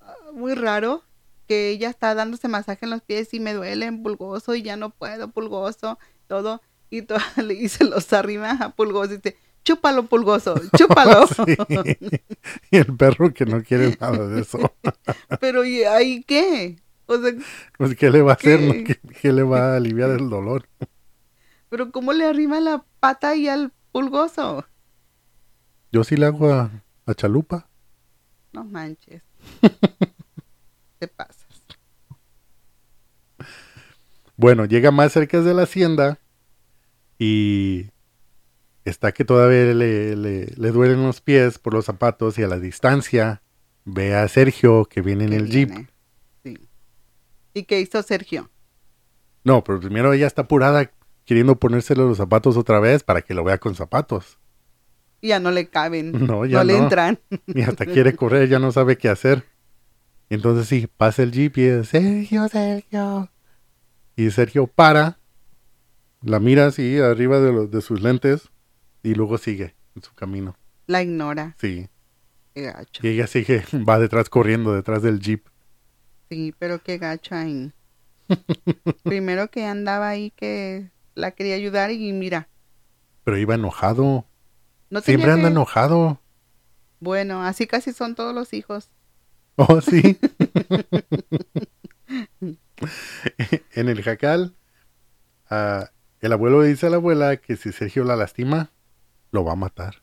ah, 0.00 0.12
muy 0.34 0.54
raro, 0.54 1.04
que 1.46 1.70
ella 1.70 1.88
está 1.90 2.14
dándose 2.14 2.48
masaje 2.48 2.84
en 2.86 2.90
los 2.90 3.02
pies 3.02 3.32
y 3.34 3.40
me 3.40 3.54
duelen 3.54 4.02
pulgoso 4.02 4.54
y 4.54 4.62
ya 4.62 4.76
no 4.76 4.90
puedo 4.90 5.30
pulgoso, 5.30 5.98
todo, 6.26 6.60
y, 6.90 7.02
to- 7.02 7.16
y 7.50 7.68
se 7.68 7.84
los 7.84 8.12
arrima 8.12 8.52
a 8.52 8.70
pulgoso 8.70 9.14
y 9.14 9.16
dice, 9.18 9.36
chúpalo 9.64 10.06
pulgoso, 10.06 10.54
chúpalo. 10.76 11.26
Sí. 11.46 11.56
y 12.70 12.76
el 12.76 12.96
perro 12.96 13.32
que 13.34 13.46
no 13.46 13.62
quiere 13.62 13.96
nada 14.00 14.26
de 14.28 14.40
eso. 14.42 14.58
Pero 15.40 15.64
¿y 15.64 15.84
ahí 15.84 16.22
qué? 16.24 16.76
O 17.06 17.16
sea, 17.20 17.32
Pues, 17.78 17.94
¿qué 17.96 18.10
le 18.10 18.22
va 18.22 18.32
a 18.32 18.34
hacer? 18.34 18.58
¿Qué? 18.58 18.84
¿Qué, 18.84 19.00
qué 19.20 19.32
le 19.32 19.42
va 19.44 19.72
a 19.74 19.76
aliviar 19.76 20.10
el 20.10 20.28
dolor? 20.28 20.68
pero 21.68 21.90
¿cómo 21.92 22.12
le 22.12 22.24
arrima 22.24 22.58
la 22.60 22.84
pata 23.00 23.34
y 23.36 23.48
al 23.48 23.72
pulgoso? 23.92 24.64
Yo 25.92 26.04
sí 26.04 26.16
le 26.16 26.26
hago 26.26 26.52
a, 26.52 26.70
a 27.06 27.14
Chalupa. 27.14 27.68
No 28.52 28.64
manches. 28.64 29.22
Te 30.98 31.08
pasas. 31.08 31.35
Bueno, 34.36 34.64
llega 34.64 34.90
más 34.90 35.12
cerca 35.12 35.40
de 35.40 35.54
la 35.54 35.62
hacienda 35.62 36.18
y 37.18 37.86
está 38.84 39.12
que 39.12 39.24
todavía 39.24 39.74
le, 39.74 40.14
le, 40.16 40.46
le 40.46 40.70
duelen 40.70 41.02
los 41.02 41.20
pies 41.20 41.58
por 41.58 41.72
los 41.72 41.86
zapatos 41.86 42.38
y 42.38 42.42
a 42.42 42.48
la 42.48 42.58
distancia 42.60 43.42
ve 43.84 44.14
a 44.14 44.28
Sergio 44.28 44.84
que 44.84 45.00
viene 45.00 45.24
en 45.24 45.32
el 45.32 45.48
jeep. 45.48 45.70
Sí. 46.44 46.58
¿Y 47.54 47.62
qué 47.64 47.80
hizo 47.80 48.02
Sergio? 48.02 48.50
No, 49.44 49.64
pero 49.64 49.80
primero 49.80 50.12
ella 50.12 50.26
está 50.26 50.42
apurada 50.42 50.90
queriendo 51.24 51.56
ponérsele 51.56 52.02
los 52.02 52.18
zapatos 52.18 52.56
otra 52.56 52.78
vez 52.80 53.02
para 53.02 53.22
que 53.22 53.34
lo 53.34 53.42
vea 53.44 53.58
con 53.58 53.74
zapatos. 53.74 54.38
Ya 55.22 55.40
no 55.40 55.50
le 55.50 55.68
caben. 55.68 56.12
No, 56.26 56.44
ya 56.44 56.62
le 56.62 56.74
no. 56.76 56.84
entran. 56.84 57.18
Y 57.46 57.62
hasta 57.62 57.86
quiere 57.86 58.14
correr, 58.14 58.48
ya 58.48 58.58
no 58.58 58.70
sabe 58.70 58.98
qué 58.98 59.08
hacer. 59.08 59.44
Entonces 60.28 60.68
sí, 60.68 60.88
pasa 60.96 61.22
el 61.22 61.32
jeep 61.32 61.56
y 61.58 61.62
es 61.64 61.88
Sergio, 61.88 62.48
Sergio. 62.48 63.30
Y 64.16 64.30
Sergio 64.30 64.66
para, 64.66 65.18
la 66.22 66.40
mira 66.40 66.66
así 66.66 66.98
arriba 66.98 67.38
de, 67.40 67.52
los- 67.52 67.70
de 67.70 67.80
sus 67.82 68.00
lentes 68.00 68.48
y 69.02 69.14
luego 69.14 69.38
sigue 69.38 69.74
en 69.94 70.02
su 70.02 70.14
camino. 70.14 70.56
La 70.86 71.02
ignora. 71.02 71.54
Sí. 71.60 71.88
Qué 72.54 72.62
gacho. 72.62 73.06
Y 73.06 73.10
ella 73.10 73.26
sigue, 73.26 73.62
va 73.88 73.98
detrás 73.98 74.30
corriendo, 74.30 74.72
detrás 74.74 75.02
del 75.02 75.20
jeep. 75.20 75.46
Sí, 76.30 76.54
pero 76.58 76.78
qué 76.82 76.96
gacho 76.98 77.34
ahí. 77.34 77.72
Primero 79.04 79.50
que 79.50 79.64
andaba 79.66 80.08
ahí 80.08 80.30
que 80.32 80.90
la 81.14 81.30
quería 81.32 81.54
ayudar 81.54 81.90
y 81.90 82.12
mira. 82.12 82.48
Pero 83.24 83.36
iba 83.38 83.54
enojado. 83.54 84.24
No 84.90 85.00
Siempre 85.02 85.30
anda 85.32 85.48
que- 85.48 85.52
enojado. 85.52 86.20
Bueno, 87.00 87.42
así 87.42 87.66
casi 87.66 87.92
son 87.92 88.14
todos 88.14 88.34
los 88.34 88.52
hijos. 88.54 88.90
Oh, 89.56 89.80
sí. 89.80 90.18
en 93.72 93.88
el 93.88 94.02
jacal, 94.02 94.56
ah, 95.50 95.90
el 96.20 96.32
abuelo 96.32 96.62
le 96.62 96.68
dice 96.68 96.86
a 96.86 96.90
la 96.90 96.96
abuela 96.96 97.36
que 97.36 97.56
si 97.56 97.72
Sergio 97.72 98.04
la 98.04 98.16
lastima, 98.16 98.72
lo 99.30 99.44
va 99.44 99.52
a 99.52 99.56
matar. 99.56 100.02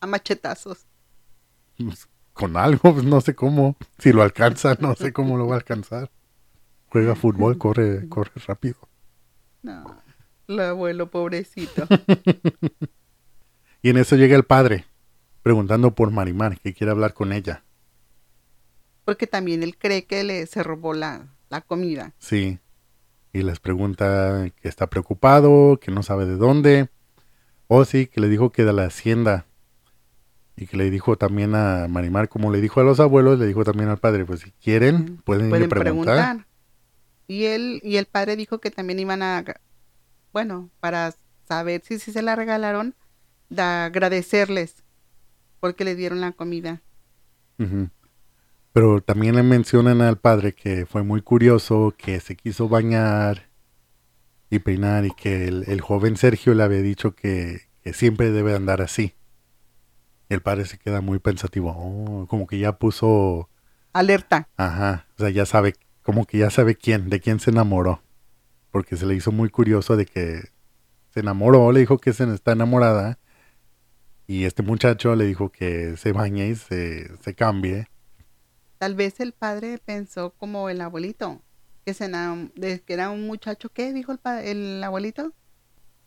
A 0.00 0.06
machetazos. 0.06 0.86
Pues, 1.76 2.08
con 2.32 2.56
algo, 2.56 2.94
pues, 2.94 3.04
no 3.04 3.20
sé 3.20 3.34
cómo. 3.34 3.76
Si 3.98 4.12
lo 4.12 4.22
alcanza, 4.22 4.76
no 4.80 4.94
sé 4.94 5.12
cómo 5.12 5.36
lo 5.36 5.46
va 5.46 5.54
a 5.54 5.58
alcanzar. 5.58 6.10
Juega 6.86 7.14
fútbol, 7.14 7.58
corre, 7.58 8.08
corre 8.08 8.32
rápido. 8.46 8.76
No. 9.62 10.02
El 10.48 10.60
abuelo, 10.60 11.10
pobrecito. 11.10 11.86
Y 13.82 13.88
en 13.88 13.96
eso 13.96 14.16
llega 14.16 14.36
el 14.36 14.44
padre, 14.44 14.84
preguntando 15.42 15.94
por 15.94 16.10
Marimar, 16.10 16.60
que 16.60 16.74
quiere 16.74 16.90
hablar 16.90 17.14
con 17.14 17.32
ella. 17.32 17.64
Porque 19.04 19.26
también 19.26 19.62
él 19.62 19.78
cree 19.78 20.04
que 20.04 20.22
le 20.22 20.46
se 20.46 20.62
robó 20.62 20.92
la, 20.92 21.28
la 21.50 21.60
comida. 21.60 22.14
Sí. 22.18 22.58
Y 23.32 23.42
les 23.42 23.60
pregunta 23.60 24.50
que 24.60 24.68
está 24.68 24.88
preocupado, 24.88 25.78
que 25.78 25.90
no 25.90 26.02
sabe 26.02 26.24
de 26.24 26.36
dónde. 26.36 26.88
O 27.66 27.84
sí, 27.84 28.06
que 28.06 28.20
le 28.20 28.28
dijo 28.28 28.50
que 28.50 28.64
de 28.64 28.72
la 28.72 28.84
hacienda. 28.84 29.46
Y 30.56 30.66
que 30.66 30.76
le 30.76 30.90
dijo 30.90 31.16
también 31.16 31.54
a 31.54 31.86
Marimar, 31.88 32.28
como 32.28 32.50
le 32.50 32.60
dijo 32.60 32.80
a 32.80 32.84
los 32.84 32.98
abuelos, 33.00 33.38
le 33.38 33.46
dijo 33.46 33.64
también 33.64 33.88
al 33.88 33.98
padre, 33.98 34.24
pues 34.24 34.40
si 34.40 34.50
quieren, 34.52 35.18
pueden, 35.18 35.48
ir 35.48 35.64
a 35.64 35.68
preguntar. 35.68 36.16
preguntar. 36.16 36.46
Y 37.28 37.44
él 37.44 37.80
y 37.84 37.96
el 37.96 38.06
padre 38.06 38.36
dijo 38.36 38.58
que 38.58 38.70
también 38.70 38.98
iban 38.98 39.22
a, 39.22 39.44
bueno, 40.32 40.70
para 40.80 41.14
saber 41.46 41.82
si, 41.84 41.98
si 41.98 42.12
se 42.12 42.22
la 42.22 42.36
regalaron, 42.36 42.94
de 43.48 43.62
agradecerles. 43.62 44.82
porque 45.60 45.84
le 45.84 45.94
dieron 45.94 46.20
la 46.20 46.32
comida. 46.32 46.82
Pero 48.72 49.00
también 49.00 49.34
le 49.34 49.42
mencionan 49.42 50.00
al 50.00 50.18
padre 50.18 50.54
que 50.54 50.86
fue 50.86 51.02
muy 51.02 51.22
curioso, 51.22 51.94
que 51.98 52.20
se 52.20 52.36
quiso 52.36 52.68
bañar 52.68 53.50
y 54.48 54.60
peinar 54.60 55.04
y 55.04 55.10
que 55.10 55.48
el, 55.48 55.64
el 55.66 55.80
joven 55.80 56.16
Sergio 56.16 56.54
le 56.54 56.62
había 56.62 56.82
dicho 56.82 57.14
que, 57.14 57.62
que 57.82 57.92
siempre 57.92 58.30
debe 58.30 58.54
andar 58.54 58.82
así. 58.82 59.14
El 60.28 60.42
padre 60.42 60.66
se 60.66 60.78
queda 60.78 61.00
muy 61.00 61.18
pensativo, 61.18 61.74
oh, 61.76 62.26
como 62.28 62.46
que 62.46 62.58
ya 62.58 62.78
puso, 62.78 63.48
Alerta. 63.92 64.48
ajá, 64.56 65.06
o 65.16 65.22
sea, 65.22 65.30
ya 65.30 65.44
sabe, 65.44 65.74
como 66.02 66.24
que 66.24 66.38
ya 66.38 66.50
sabe 66.50 66.76
quién, 66.76 67.10
de 67.10 67.20
quién 67.20 67.40
se 67.40 67.50
enamoró. 67.50 68.02
Porque 68.70 68.96
se 68.96 69.06
le 69.06 69.16
hizo 69.16 69.32
muy 69.32 69.50
curioso 69.50 69.96
de 69.96 70.06
que 70.06 70.42
se 71.12 71.20
enamoró, 71.20 71.72
le 71.72 71.80
dijo 71.80 71.98
que 71.98 72.12
se 72.12 72.32
está 72.32 72.52
enamorada. 72.52 73.18
Y 74.28 74.44
este 74.44 74.62
muchacho 74.62 75.16
le 75.16 75.24
dijo 75.24 75.50
que 75.50 75.96
se 75.96 76.12
bañe 76.12 76.48
y 76.48 76.54
se, 76.54 77.10
se 77.18 77.34
cambie. 77.34 77.88
Tal 78.80 78.94
vez 78.94 79.20
el 79.20 79.32
padre 79.34 79.76
pensó 79.76 80.30
como 80.38 80.70
el 80.70 80.80
abuelito, 80.80 81.42
que, 81.84 81.92
se 81.92 82.10
que 82.10 82.82
era 82.94 83.10
un 83.10 83.26
muchacho, 83.26 83.68
¿qué 83.68 83.92
dijo 83.92 84.10
el, 84.10 84.16
pa- 84.16 84.42
el 84.42 84.82
abuelito? 84.82 85.34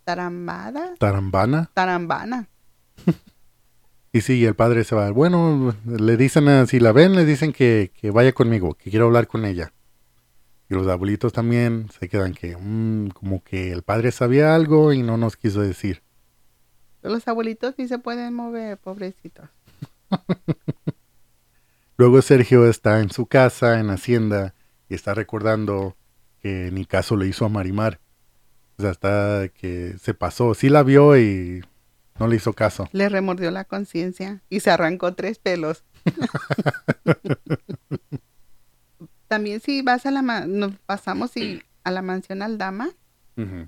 Tarambada, 0.04 0.96
Tarambana. 0.96 1.70
tarambana. 1.76 2.50
Y 4.12 4.22
sí, 4.22 4.44
el 4.44 4.56
padre 4.56 4.84
se 4.86 4.96
va. 4.96 5.12
Bueno, 5.12 5.76
le 5.86 6.18
dicen, 6.18 6.48
a- 6.48 6.66
si 6.66 6.80
la 6.80 6.92
ven, 6.94 7.16
le 7.16 7.26
dicen 7.26 7.54
que, 7.54 7.92
que 7.96 8.10
vaya 8.10 8.32
conmigo, 8.32 8.74
que 8.74 8.90
quiero 8.90 9.06
hablar 9.06 9.28
con 9.28 9.46
ella. 9.46 9.72
Y 10.68 10.74
los 10.74 10.88
abuelitos 10.88 11.32
también 11.32 11.90
se 12.00 12.10
quedan 12.10 12.34
que, 12.34 12.58
mm, 12.58 13.10
como 13.10 13.44
que 13.44 13.72
el 13.72 13.84
padre 13.84 14.12
sabía 14.12 14.56
algo 14.56 14.94
y 14.94 15.04
no 15.04 15.18
nos 15.18 15.38
quiso 15.38 15.62
decir. 15.62 16.02
Los 17.04 17.28
abuelitos 17.28 17.76
sí 17.78 17.88
se 17.88 18.00
pueden 18.00 18.34
mover, 18.34 18.80
pobrecitos. 18.80 19.48
Luego 21.98 22.22
Sergio 22.22 22.68
está 22.68 23.00
en 23.02 23.10
su 23.12 23.26
casa, 23.28 23.80
en 23.80 23.90
Hacienda, 23.90 24.54
y 24.90 24.96
está 24.96 25.14
recordando 25.14 25.96
que 26.42 26.70
ni 26.72 26.86
caso 26.86 27.16
le 27.16 27.28
hizo 27.28 27.46
a 27.46 27.50
Marimar. 27.50 28.00
O 28.78 28.82
sea, 28.82 28.92
está 28.92 29.48
que 29.54 29.96
se 30.02 30.14
pasó. 30.14 30.54
Sí 30.56 30.70
la 30.70 30.84
vio 30.84 31.18
y 31.18 31.64
no 32.20 32.28
le 32.28 32.36
hizo 32.38 32.54
caso. 32.54 32.90
Le 32.92 33.08
remordió 33.10 33.52
la 33.52 33.66
conciencia 33.66 34.42
y 34.50 34.60
se 34.62 34.72
arrancó 34.72 35.14
tres 35.14 35.38
pelos. 35.40 35.84
También 39.28 39.60
si 39.62 39.82
vas 39.82 40.06
a 40.06 40.12
la 40.12 40.22
ma- 40.22 40.46
nos 40.46 40.74
pasamos 40.86 41.36
y 41.38 41.64
a 41.84 41.92
la 41.92 42.02
mansión 42.02 42.42
Aldama, 42.42 42.90
Ujú. 43.38 43.68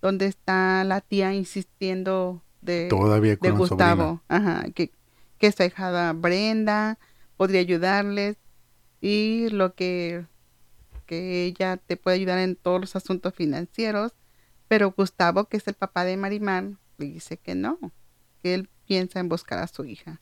donde 0.00 0.26
está 0.26 0.82
la 0.84 1.00
tía 1.00 1.34
insistiendo 1.34 2.42
de, 2.62 2.88
Todavía 2.88 3.32
de 3.32 3.36
con 3.38 3.56
Gustavo, 3.58 4.22
ajá, 4.28 4.64
que, 4.74 4.90
que 5.38 5.52
su 5.52 5.62
hijada 5.62 6.12
Brenda 6.14 6.98
podría 7.38 7.60
ayudarles 7.60 8.36
y 9.00 9.48
lo 9.50 9.74
que, 9.74 10.26
que 11.06 11.44
ella 11.44 11.78
te 11.78 11.96
puede 11.96 12.16
ayudar 12.16 12.40
en 12.40 12.56
todos 12.56 12.80
los 12.80 12.96
asuntos 12.96 13.32
financieros, 13.32 14.12
pero 14.66 14.90
Gustavo, 14.90 15.46
que 15.46 15.56
es 15.56 15.66
el 15.68 15.74
papá 15.74 16.04
de 16.04 16.18
Marimar, 16.18 16.72
le 16.98 17.06
dice 17.06 17.38
que 17.38 17.54
no, 17.54 17.78
que 18.42 18.54
él 18.54 18.68
piensa 18.86 19.20
en 19.20 19.28
buscar 19.28 19.60
a 19.60 19.68
su 19.68 19.84
hija. 19.84 20.20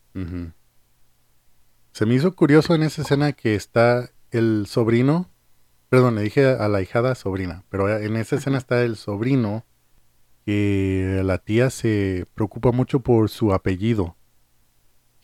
Se 1.92 2.06
me 2.06 2.14
hizo 2.14 2.36
curioso 2.36 2.74
en 2.74 2.82
esa 2.82 3.02
escena 3.02 3.32
que 3.32 3.54
está 3.54 4.10
el 4.30 4.66
sobrino, 4.68 5.30
perdón, 5.88 6.16
le 6.16 6.22
dije 6.22 6.44
a 6.46 6.68
la 6.68 6.82
hijada 6.82 7.14
sobrina, 7.14 7.64
pero 7.70 7.98
en 7.98 8.16
esa 8.16 8.36
escena 8.36 8.58
está 8.58 8.82
el 8.82 8.96
sobrino 8.96 9.64
que 10.44 11.22
la 11.24 11.38
tía 11.38 11.70
se 11.70 12.26
preocupa 12.34 12.72
mucho 12.72 13.00
por 13.00 13.30
su 13.30 13.54
apellido, 13.54 14.16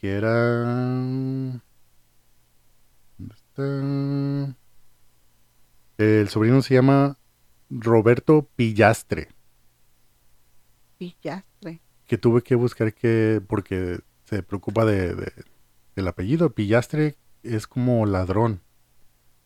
que 0.01 0.13
era... 0.13 1.63
El 5.99 6.29
sobrino 6.29 6.63
se 6.63 6.75
llama 6.75 7.19
Roberto 7.71 8.49
Pillastre, 8.57 9.29
Pillastre. 10.99 11.81
que 12.07 12.19
tuve 12.19 12.43
que 12.43 12.55
buscar 12.55 12.93
que, 12.95 13.41
porque 13.47 14.01
se 14.25 14.43
preocupa 14.43 14.85
de, 14.85 15.15
de- 15.15 15.33
del 15.97 16.09
apellido. 16.09 16.51
Pillastre 16.51 17.17
es 17.43 17.67
como 17.67 18.07
ladrón. 18.07 18.61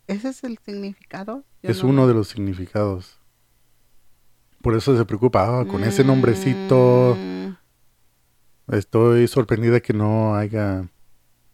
¿Ese 0.07 0.29
es 0.29 0.45
el 0.45 0.59
significado? 0.59 1.45
Yo 1.63 1.71
es 1.71 1.83
no- 1.83 1.91
uno 1.91 2.07
de 2.07 2.15
los 2.15 2.29
significados. 2.29 3.19
Por 4.63 4.75
eso 4.77 4.97
se 4.97 5.05
preocupa. 5.05 5.61
"Ah, 5.61 5.67
con 5.67 5.85
ese 5.85 6.05
nombrecito 6.05 7.17
Mm, 7.19 7.55
estoy 8.75 9.29
sorprendida 9.29 9.81
que 9.81 9.93
no 9.93 10.35
haya 10.35 10.89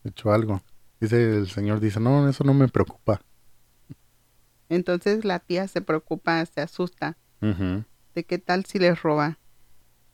hecho 0.04 0.32
algo. 0.32 0.62
Dice 1.02 1.38
el 1.38 1.48
señor, 1.48 1.80
dice, 1.80 1.98
no, 1.98 2.28
eso 2.28 2.44
no 2.44 2.54
me 2.54 2.68
preocupa. 2.68 3.20
Entonces 4.68 5.24
la 5.24 5.40
tía 5.40 5.66
se 5.66 5.80
preocupa, 5.80 6.46
se 6.46 6.60
asusta 6.60 7.16
de 7.40 8.24
qué 8.24 8.38
tal 8.38 8.64
si 8.66 8.78
les 8.78 9.02
roba. 9.02 9.40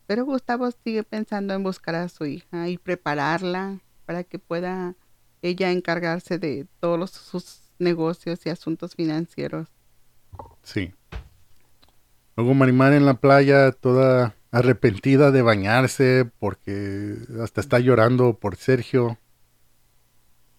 Pero 0.07 0.24
Gustavo 0.24 0.70
sigue 0.83 1.03
pensando 1.03 1.53
en 1.53 1.62
buscar 1.62 1.94
a 1.94 2.09
su 2.09 2.24
hija 2.24 2.70
y 2.70 2.79
prepararla 2.79 3.81
para 4.07 4.24
que 4.24 4.38
pueda 4.38 4.94
ella 5.42 5.70
encargarse 5.72 6.38
de 6.38 6.66
todos 6.81 6.98
los- 6.98 7.11
sus 7.11 7.61
negocios 7.79 8.46
y 8.46 8.48
asuntos 8.48 8.94
financieros. 8.94 9.68
Sí. 10.62 10.94
Luego 12.35 12.55
Marimar 12.55 12.94
en 12.94 13.05
la 13.05 13.20
playa, 13.20 13.72
toda 13.72 14.35
arrepentida 14.53 15.33
de 15.33 15.42
bañarse 15.42 16.31
porque 16.38 17.14
hasta 17.42 17.61
está 17.61 17.79
llorando 17.79 18.38
por 18.38 18.57
Sergio. 18.57 19.18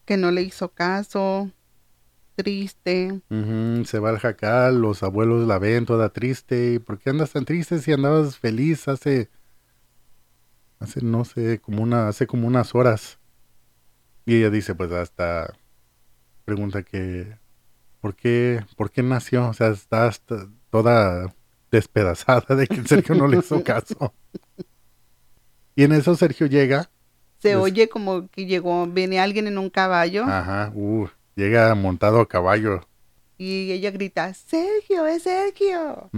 Que 0.09 0.17
no 0.17 0.31
le 0.31 0.41
hizo 0.41 0.69
caso, 0.69 1.51
triste. 2.33 3.21
Se 3.85 3.99
va 3.99 4.09
al 4.09 4.17
jacal, 4.17 4.81
los 4.81 5.03
abuelos 5.03 5.47
la 5.47 5.59
ven 5.59 5.85
toda 5.85 6.09
triste. 6.09 6.73
¿Y 6.73 6.79
por 6.79 6.97
qué 6.97 7.11
andas 7.11 7.33
tan 7.33 7.45
triste 7.45 7.77
si 7.77 7.91
andabas 7.93 8.35
feliz 8.35 8.87
hace, 8.87 9.29
hace 10.79 11.01
no 11.03 11.25
sé, 11.25 11.61
como 11.61 11.83
una, 11.83 12.07
hace 12.07 12.25
como 12.25 12.47
unas 12.47 12.73
horas? 12.73 13.19
Y 14.25 14.37
ella 14.37 14.49
dice, 14.49 14.73
pues 14.73 14.91
hasta 14.91 15.53
pregunta 16.43 16.81
que, 16.81 17.37
¿por 18.01 18.15
qué, 18.15 18.65
por 18.77 18.89
qué 18.89 19.03
nació? 19.03 19.47
O 19.49 19.53
sea, 19.53 19.67
está 19.67 20.07
hasta 20.07 20.47
toda 20.71 21.35
despedazada 21.69 22.55
de 22.55 22.65
que 22.65 22.83
Sergio 22.87 23.13
no 23.13 23.27
le 23.27 23.37
hizo 23.37 23.63
caso. 23.63 24.15
Y 25.75 25.83
en 25.83 25.91
eso 25.91 26.15
Sergio 26.15 26.47
llega, 26.47 26.89
Se 27.41 27.55
oye 27.55 27.87
como 27.89 28.27
que 28.29 28.45
llegó, 28.45 28.85
viene 28.87 29.19
alguien 29.19 29.47
en 29.47 29.57
un 29.57 29.69
caballo 29.69 30.23
ajá, 30.25 30.71
uh, 30.75 31.07
llega 31.35 31.73
montado 31.75 32.19
a 32.19 32.27
caballo. 32.27 32.81
y 33.37 33.71
ella 33.71 33.91
grita, 33.91 34.33
Sergio, 34.33 35.05
es 35.07 35.23
Sergio. 35.23 36.09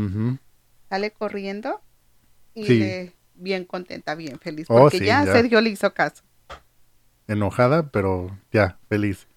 Sale 0.89 1.11
corriendo 1.11 1.81
y 2.55 2.65
Sí. 2.65 2.79
le- 2.79 3.13
bien 3.35 3.65
contenta, 3.65 4.13
bien 4.15 4.39
feliz, 4.39 4.65
Oh, 4.69 4.79
porque 4.81 4.99
sí, 4.99 5.05
ya, 5.05 5.23
ya. 5.25 5.31
Sergio 5.33 5.61
le 5.61 5.69
hizo 5.71 5.93
caso. 5.93 6.23
enojada, 7.27 7.89
pero 7.91 8.37
ya, 8.51 8.79
feliz. 8.89 9.27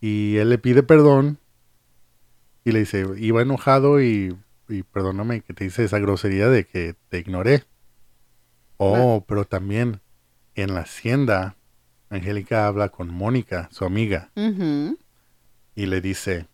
Y 0.00 0.36
él 0.38 0.48
le 0.50 0.58
pide 0.58 0.82
perdón 0.82 1.38
y 2.64 2.72
le 2.72 2.80
dice, 2.80 3.06
iba 3.18 3.42
enojado 3.42 4.00
y, 4.02 4.36
y 4.68 4.82
perdóname 4.82 5.42
que 5.42 5.52
te 5.54 5.64
hice 5.64 5.84
esa 5.84 5.98
grosería 5.98 6.48
de 6.48 6.66
que 6.66 6.96
te 7.08 7.18
ignoré. 7.18 7.64
Oh, 8.78 9.24
pero 9.28 9.44
también 9.44 10.00
en 10.54 10.74
la 10.74 10.80
hacienda, 10.80 11.56
Angélica 12.08 12.66
habla 12.66 12.88
con 12.88 13.08
Mónica, 13.08 13.68
su 13.72 13.84
amiga, 13.84 14.30
y 15.74 15.86
le 15.86 16.00
dice 16.00 16.46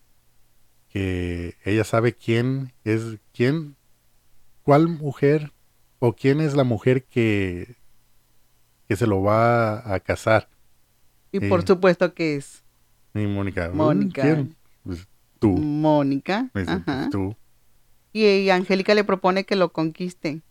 que 0.89 1.57
ella 1.65 1.85
sabe 1.85 2.15
quién 2.15 2.73
es, 2.85 3.19
quién, 3.33 3.77
cuál 4.63 4.89
mujer 4.89 5.53
o 5.99 6.15
quién 6.15 6.41
es 6.41 6.55
la 6.55 6.65
mujer 6.65 7.05
que, 7.05 7.77
que 8.89 8.97
se 8.97 9.07
lo 9.07 9.23
va 9.23 9.93
a 9.95 10.01
casar. 10.01 10.49
Y 11.33 11.41
Sí. 11.41 11.49
por 11.49 11.67
supuesto 11.67 12.15
que 12.15 12.37
es 12.37 12.63
Y 13.15 13.27
Mónica, 13.27 13.71
"Mm, 13.71 13.77
Mónica. 13.77 14.23
¿quién? 14.23 14.57
Pues 14.85 15.09
tú. 15.39 15.57
Mónica. 15.57 16.51
Dice, 16.55 16.71
Ajá. 16.71 16.83
pues, 16.85 17.11
tú. 17.11 17.35
Y, 18.13 18.25
y 18.27 18.51
Angélica 18.51 18.95
le 18.95 19.05
propone 19.05 19.45
que 19.45 19.57
lo 19.57 19.73
conquiste. 19.73 20.43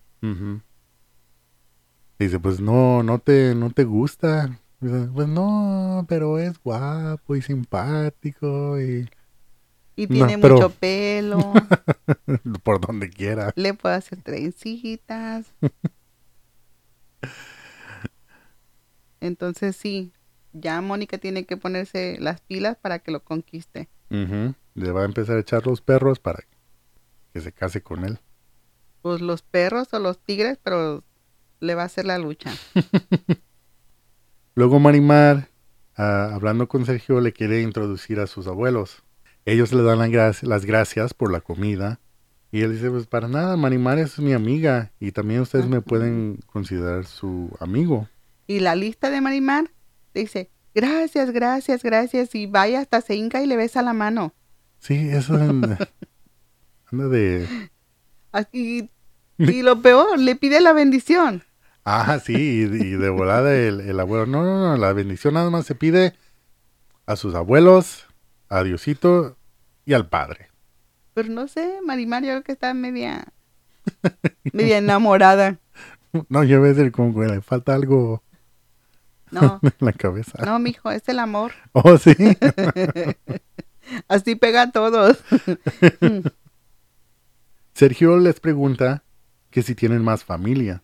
Dice, 2.19 2.39
pues 2.39 2.60
no, 2.60 3.04
no 3.04 3.19
te, 3.19 3.54
no 3.56 3.69
te 3.71 3.84
gusta. 3.84 4.58
Dice, 4.80 5.08
pues 5.13 5.28
no, 5.28 6.06
pero 6.08 6.39
es 6.39 6.58
guapo 6.62 7.36
y 7.36 7.41
simpático 7.41 8.80
y 8.80 9.10
Y 9.97 10.08
No, 10.08 10.28
tiene 10.28 10.38
pero- 10.39 10.56
mucho 10.56 10.69
pelo. 10.69 11.54
por 12.63 12.80
donde 12.82 13.10
quiera. 13.10 13.51
le 13.56 13.73
puede 13.73 13.95
hacer 13.95 14.21
trencitas. 14.21 15.45
Entonces 19.21 19.75
sí, 19.75 20.13
ya 20.54 20.82
Mónica 20.82 21.17
tiene 21.17 21.45
que 21.45 21.58
ponerse 21.58 22.17
las 22.19 22.41
pilas 22.41 22.78
para 22.78 22.99
que 22.99 23.12
lo 23.12 23.23
conquiste. 23.23 23.89
Le 24.10 24.91
va 24.91 25.01
a 25.01 25.06
empezar 25.06 25.38
a 25.38 25.39
echar 25.41 25.65
los 25.65 25.82
perros 25.82 26.19
para 26.19 26.43
que 27.34 27.41
se 27.41 27.51
case 27.51 27.82
con 27.82 28.06
él. 28.06 28.19
Pues 29.01 29.21
los 29.21 29.41
perros 29.41 29.93
o 29.93 29.99
los 29.99 30.19
tigres, 30.19 30.58
pero 30.62 31.04
le 31.65 31.75
va 31.75 31.84
a 31.84 31.86
hacer 31.88 32.06
la 32.06 32.17
lucha. 32.17 32.51
Luego 34.56 34.80
Marimar, 34.80 35.49
ah, 35.97 36.32
hablando 36.34 36.67
con 36.67 36.86
Sergio, 36.86 37.19
le 37.19 37.34
quiere 37.34 37.62
introducir 37.62 38.19
a 38.19 38.28
sus 38.28 38.47
abuelos. 38.47 39.04
Ellos 39.45 39.73
le 39.73 39.84
dan 39.84 39.99
la 39.99 40.08
gra- 40.08 40.41
las 40.43 40.65
gracias 40.65 41.13
por 41.13 41.32
la 41.32 41.41
comida. 41.41 41.99
Y 42.51 42.62
él 42.62 42.71
dice, 42.73 42.89
pues 42.89 43.06
para 43.06 43.28
nada, 43.28 43.58
Marimar 43.58 43.99
es 43.99 44.17
mi 44.19 44.32
amiga. 44.34 44.91
Y 44.99 45.12
también 45.12 45.41
ustedes 45.41 45.67
me 45.67 45.82
pueden 45.82 46.39
considerar 46.45 47.06
su 47.06 47.56
amigo. 47.60 48.08
Y 48.47 48.60
la 48.60 48.75
lista 48.75 49.10
de 49.10 49.19
Marimar 49.19 49.71
dice, 50.13 50.49
gracias, 50.73 51.32
gracias, 51.32 51.84
gracias. 51.84 52.34
Y 52.34 52.45
vaya 52.45 52.80
hasta 52.80 53.01
se 53.01 53.15
hinca 53.15 53.41
y 53.43 53.47
le 53.47 53.58
besa 53.58 53.82
la 53.82 53.93
mano. 53.93 54.34
Sí, 54.80 54.95
eso 55.10 55.34
anda, 55.36 55.78
anda 56.91 57.08
de... 57.10 57.47
Y 59.38 59.62
lo 59.63 59.82
peor, 59.82 60.17
le 60.19 60.36
pide 60.36 60.62
la 60.62 60.71
bendición. 60.73 61.43
Ah, 61.86 62.19
sí, 62.19 62.34
y, 62.34 62.63
y 62.63 62.89
de 62.98 63.10
volada 63.10 63.56
el, 63.56 63.80
el 63.82 64.00
abuelo. 64.00 64.26
No, 64.26 64.43
no, 64.43 64.60
no, 64.60 64.78
la 64.78 64.91
bendición 64.93 65.36
nada 65.36 65.50
más 65.52 65.65
se 65.67 65.76
pide 65.76 66.15
a 67.06 67.15
sus 67.15 67.36
abuelos, 67.36 68.08
a 68.50 68.63
Diosito 68.63 69.38
y 69.86 69.93
al 69.93 70.10
padre. 70.10 70.50
Pero 71.13 71.30
no 71.30 71.48
sé, 71.48 71.80
Marimar 71.86 72.24
yo 72.24 72.30
creo 72.32 72.43
que 72.43 72.52
está 72.54 72.74
media, 72.74 73.26
media 74.54 74.78
enamorada. 74.80 75.60
No, 76.30 76.45
yo 76.45 76.60
voy 76.62 76.69
a 76.69 76.74
decir 76.74 76.93
como 76.93 77.13
que 77.19 77.28
le 77.28 77.41
falta 77.41 77.74
algo 77.74 78.24
No, 79.32 79.60
en 79.63 79.74
la 79.82 79.91
cabeza. 79.91 80.45
no, 80.45 80.58
mijo, 80.60 80.89
es 80.89 81.04
el 81.10 81.19
amor. 81.19 81.52
Oh, 81.74 81.98
sí. 81.98 82.15
Así 84.08 84.36
pega 84.36 84.62
a 84.62 84.71
todos. 84.71 85.21
Sergio 87.74 88.17
les 88.17 88.39
pregunta 88.39 89.04
que 89.50 89.62
si 89.62 89.76
tienen 89.76 90.04
más 90.04 90.24
familia. 90.24 90.84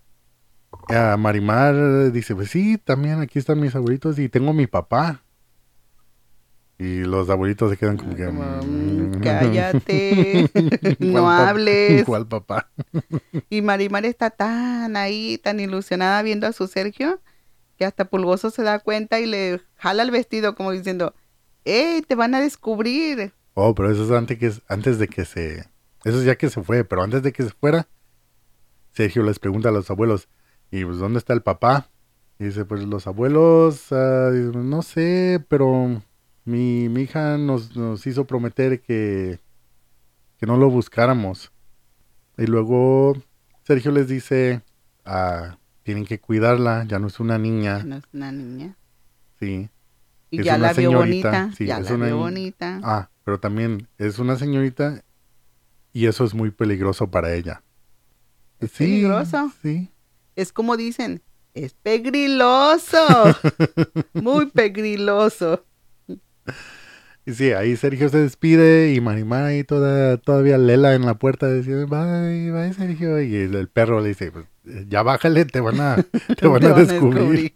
A 0.89 1.17
Marimar 1.17 2.11
dice, 2.11 2.35
pues 2.35 2.49
sí, 2.49 2.77
también 2.77 3.19
aquí 3.21 3.39
están 3.39 3.59
mis 3.59 3.75
abuelitos 3.75 4.17
y 4.19 4.29
tengo 4.29 4.53
mi 4.53 4.67
papá. 4.67 5.21
Y 6.77 7.03
los 7.03 7.29
abuelitos 7.29 7.69
se 7.69 7.77
quedan 7.77 7.97
como 7.97 8.15
que... 8.15 8.25
"Mm, 8.27 9.11
"Mm, 9.17 9.21
cállate, 9.21 10.49
no 10.99 11.21
¿cuál 11.21 11.23
pap- 11.23 11.47
hables. 11.49 12.05
¿Cuál 12.05 12.27
papá? 12.27 12.71
Y 13.49 13.61
Marimar 13.61 14.05
está 14.05 14.31
tan 14.31 14.97
ahí, 14.97 15.37
tan 15.37 15.59
ilusionada 15.59 16.21
viendo 16.23 16.47
a 16.47 16.53
su 16.53 16.67
Sergio, 16.67 17.21
que 17.77 17.85
hasta 17.85 18.05
Pulgoso 18.05 18.49
se 18.49 18.63
da 18.63 18.79
cuenta 18.79 19.19
y 19.19 19.27
le 19.27 19.61
jala 19.75 20.01
el 20.03 20.09
vestido 20.11 20.55
como 20.55 20.71
diciendo, 20.71 21.13
¡Ey, 21.65 22.01
te 22.01 22.15
van 22.15 22.33
a 22.33 22.41
descubrir! 22.41 23.33
Oh, 23.53 23.75
pero 23.75 23.91
eso 23.91 24.05
es 24.05 24.11
antes, 24.11 24.39
que, 24.39 24.51
antes 24.67 24.97
de 24.97 25.07
que 25.07 25.25
se... 25.25 25.69
Eso 26.03 26.17
es 26.19 26.25
ya 26.25 26.35
que 26.35 26.49
se 26.49 26.63
fue, 26.63 26.83
pero 26.83 27.03
antes 27.03 27.21
de 27.21 27.31
que 27.31 27.43
se 27.43 27.51
fuera, 27.51 27.87
Sergio 28.93 29.21
les 29.21 29.37
pregunta 29.37 29.69
a 29.69 29.71
los 29.71 29.91
abuelos, 29.91 30.29
¿y 30.71 30.83
pues 30.85 30.97
dónde 30.97 31.19
está 31.19 31.33
el 31.33 31.41
papá? 31.43 31.89
Y 32.39 32.45
dice, 32.45 32.65
pues 32.65 32.83
los 32.83 33.05
abuelos, 33.05 33.91
ah, 33.91 34.31
no 34.31 34.81
sé, 34.81 35.43
pero 35.47 36.01
mi, 36.45 36.89
mi 36.89 37.01
hija 37.03 37.37
nos, 37.37 37.75
nos 37.75 38.07
hizo 38.07 38.25
prometer 38.25 38.81
que, 38.81 39.39
que 40.39 40.45
no 40.47 40.57
lo 40.57 40.69
buscáramos. 40.69 41.51
Y 42.37 42.47
luego 42.47 43.13
Sergio 43.63 43.91
les 43.91 44.07
dice, 44.07 44.61
ah, 45.05 45.57
tienen 45.83 46.05
que 46.05 46.19
cuidarla, 46.19 46.85
ya 46.87 46.97
no 46.99 47.07
es 47.07 47.19
una 47.19 47.37
niña, 47.37 47.83
No 47.83 47.97
es 47.97 48.03
una 48.13 48.31
niña. 48.31 48.75
sí. 49.39 49.69
Y 50.33 50.39
Es 50.39 50.45
ya 50.45 50.55
una 50.55 50.67
la 50.67 50.73
vio 50.73 50.89
señorita, 50.91 51.31
bonita, 51.31 51.55
sí, 51.57 51.65
ya 51.65 51.79
es 51.79 51.89
la 51.89 51.95
una 51.95 52.05
vio 52.05 52.15
ni- 52.15 52.21
bonita. 52.21 52.79
Ah, 52.83 53.09
pero 53.25 53.39
también 53.41 53.87
es 53.97 54.17
una 54.17 54.37
señorita 54.37 55.03
y 55.91 56.05
eso 56.07 56.23
es 56.23 56.33
muy 56.33 56.51
peligroso 56.51 57.11
para 57.11 57.33
ella. 57.35 57.61
¿Es 58.61 58.71
peligroso? 58.71 59.51
Sí. 59.61 59.91
Es 60.35 60.53
como 60.53 60.77
dicen, 60.77 61.21
es 61.53 61.73
pegriloso, 61.73 62.97
muy 64.13 64.47
pegriloso. 64.47 65.65
Y 67.25 67.33
sí, 67.33 67.51
ahí 67.51 67.75
Sergio 67.75 68.09
se 68.09 68.17
despide 68.17 68.93
y 68.93 69.01
Marimar 69.01 69.45
ahí 69.45 69.63
toda, 69.63 70.17
todavía 70.17 70.57
lela 70.57 70.95
en 70.95 71.05
la 71.05 71.15
puerta 71.15 71.51
diciendo, 71.51 71.85
bye, 71.87 72.51
bye 72.51 72.73
Sergio. 72.73 73.21
Y 73.21 73.35
el, 73.35 73.55
el 73.55 73.67
perro 73.67 74.01
le 74.01 74.09
dice, 74.09 74.31
pues, 74.31 74.45
ya 74.87 75.03
bájale, 75.03 75.45
te 75.45 75.59
van 75.59 75.79
a, 75.79 75.97
te 76.37 76.47
van 76.47 76.65
a 76.65 76.73
descubrir. 76.73 77.53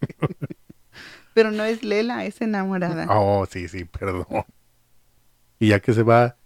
Pero 1.34 1.52
no 1.52 1.64
es 1.64 1.84
Lela, 1.84 2.26
es 2.26 2.40
enamorada. 2.42 3.08
Oh, 3.10 3.46
sí, 3.50 3.68
sí, 3.68 3.86
perdón. 3.86 4.26
Y 5.60 5.70
ya 5.70 5.80
que 5.80 5.94
se 5.94 6.04
va, 6.04 6.38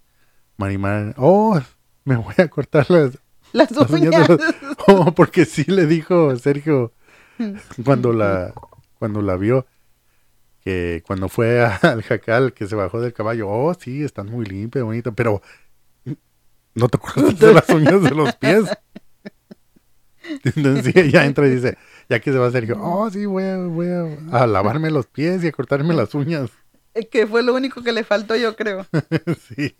Marimar, 0.58 1.13
oh, 1.18 1.60
me 2.06 2.15
voy 2.15 2.36
a 2.38 2.48
cortar 2.48 2.89
las, 2.89 3.20
Las 3.54 3.72
las 3.72 3.90
uñas 3.90 4.14
uñas. 4.14 4.28
de 4.28 4.36
los- 4.36 4.56
Oh, 4.88 5.12
porque 5.14 5.46
sí 5.46 5.64
le 5.66 5.86
dijo 5.86 6.36
Sergio 6.38 6.94
cuando 7.86 8.14
la, 8.14 8.54
cuando 8.98 9.22
la 9.22 9.36
vio, 9.38 9.66
que 10.64 11.04
cuando 11.08 11.30
fue 11.30 11.62
al 11.82 12.04
jacal, 12.04 12.54
que 12.54 12.68
se 12.68 12.76
bajó 12.76 13.00
del 13.02 13.14
caballo, 13.14 13.48
oh, 13.50 13.74
sí, 13.74 14.04
están 14.04 14.28
muy 14.28 14.46
limpias, 14.46 14.84
bonito, 14.86 15.14
pero 15.14 15.42
no 16.76 16.88
te 16.90 16.98
cortaste 16.98 17.54
las 17.54 17.70
uñas 17.70 18.02
de 18.04 18.12
los 18.12 18.36
pies. 18.36 18.66
Entonces 20.44 20.96
ella 20.96 21.26
entra 21.26 21.48
y 21.48 21.52
dice, 21.52 21.78
ya 22.10 22.20
que 22.20 22.32
se 22.32 22.38
va 22.38 22.52
Sergio, 22.52 22.78
oh, 22.80 23.10
sí, 23.10 23.26
voy 23.26 23.44
a, 23.44 23.58
voy 23.58 23.88
a, 23.88 24.42
a 24.44 24.48
lavarme 24.48 24.92
los 24.92 25.08
pies 25.08 25.44
y 25.44 25.48
a 25.48 25.52
cortarme 25.52 25.94
las 25.94 26.14
uñas. 26.14 26.52
Es 26.94 27.08
que 27.08 27.26
fue 27.26 27.42
lo 27.44 27.54
único 27.56 27.82
que 27.82 27.92
le 27.94 28.04
faltó, 28.04 28.36
yo 28.36 28.56
creo. 28.56 28.86
sí. 29.56 29.74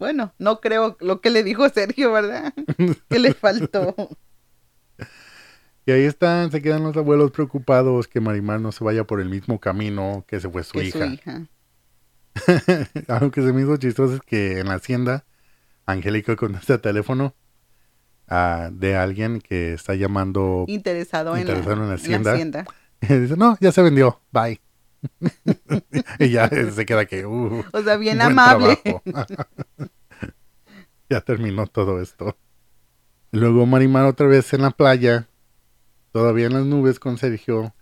Bueno, 0.00 0.32
no 0.38 0.60
creo 0.60 0.96
lo 1.00 1.20
que 1.20 1.28
le 1.28 1.44
dijo 1.44 1.68
Sergio, 1.68 2.10
¿verdad? 2.10 2.54
Que 3.10 3.18
le 3.18 3.34
faltó. 3.34 3.94
Y 5.84 5.92
ahí 5.92 6.04
están, 6.04 6.50
se 6.50 6.62
quedan 6.62 6.82
los 6.82 6.96
abuelos 6.96 7.30
preocupados 7.32 8.08
que 8.08 8.18
Marimar 8.20 8.60
no 8.62 8.72
se 8.72 8.82
vaya 8.82 9.04
por 9.04 9.20
el 9.20 9.28
mismo 9.28 9.60
camino 9.60 10.24
que 10.26 10.40
se 10.40 10.48
fue 10.48 10.64
su 10.64 10.72
que 10.72 10.84
hija. 10.84 10.98
su 10.98 11.04
hija. 11.04 11.46
Algo 13.08 13.30
que 13.30 13.42
se 13.42 13.52
me 13.52 13.60
hizo 13.60 13.76
chistoso 13.76 14.14
es 14.14 14.20
que 14.22 14.60
en 14.60 14.68
la 14.68 14.74
hacienda, 14.74 15.26
Angélica 15.84 16.34
contesta 16.34 16.74
el 16.74 16.80
teléfono 16.80 17.34
ah, 18.26 18.70
de 18.72 18.96
alguien 18.96 19.38
que 19.40 19.74
está 19.74 19.94
llamando. 19.94 20.64
Interesado, 20.66 21.36
en, 21.36 21.46
la, 21.46 21.52
Interesado 21.52 21.72
en 21.72 21.78
la 21.78 21.84
en 21.84 21.88
la 21.90 21.94
hacienda. 21.96 22.32
hacienda. 22.32 22.64
Y 23.02 23.06
dice, 23.20 23.36
no, 23.36 23.58
ya 23.60 23.70
se 23.70 23.82
vendió, 23.82 24.22
bye. 24.32 24.58
y 26.18 26.30
ya 26.30 26.48
se 26.48 26.86
queda 26.86 27.06
que, 27.06 27.26
uh, 27.26 27.64
O 27.72 27.82
sea, 27.82 27.96
bien 27.96 28.20
amable. 28.20 28.78
ya 31.08 31.20
terminó 31.22 31.66
todo 31.66 32.00
esto. 32.00 32.36
Luego 33.32 33.66
Marimar 33.66 34.06
otra 34.06 34.26
vez 34.26 34.52
en 34.52 34.62
la 34.62 34.70
playa, 34.70 35.28
todavía 36.12 36.46
en 36.46 36.54
las 36.54 36.64
nubes 36.64 36.98
con 36.98 37.18
Sergio, 37.18 37.74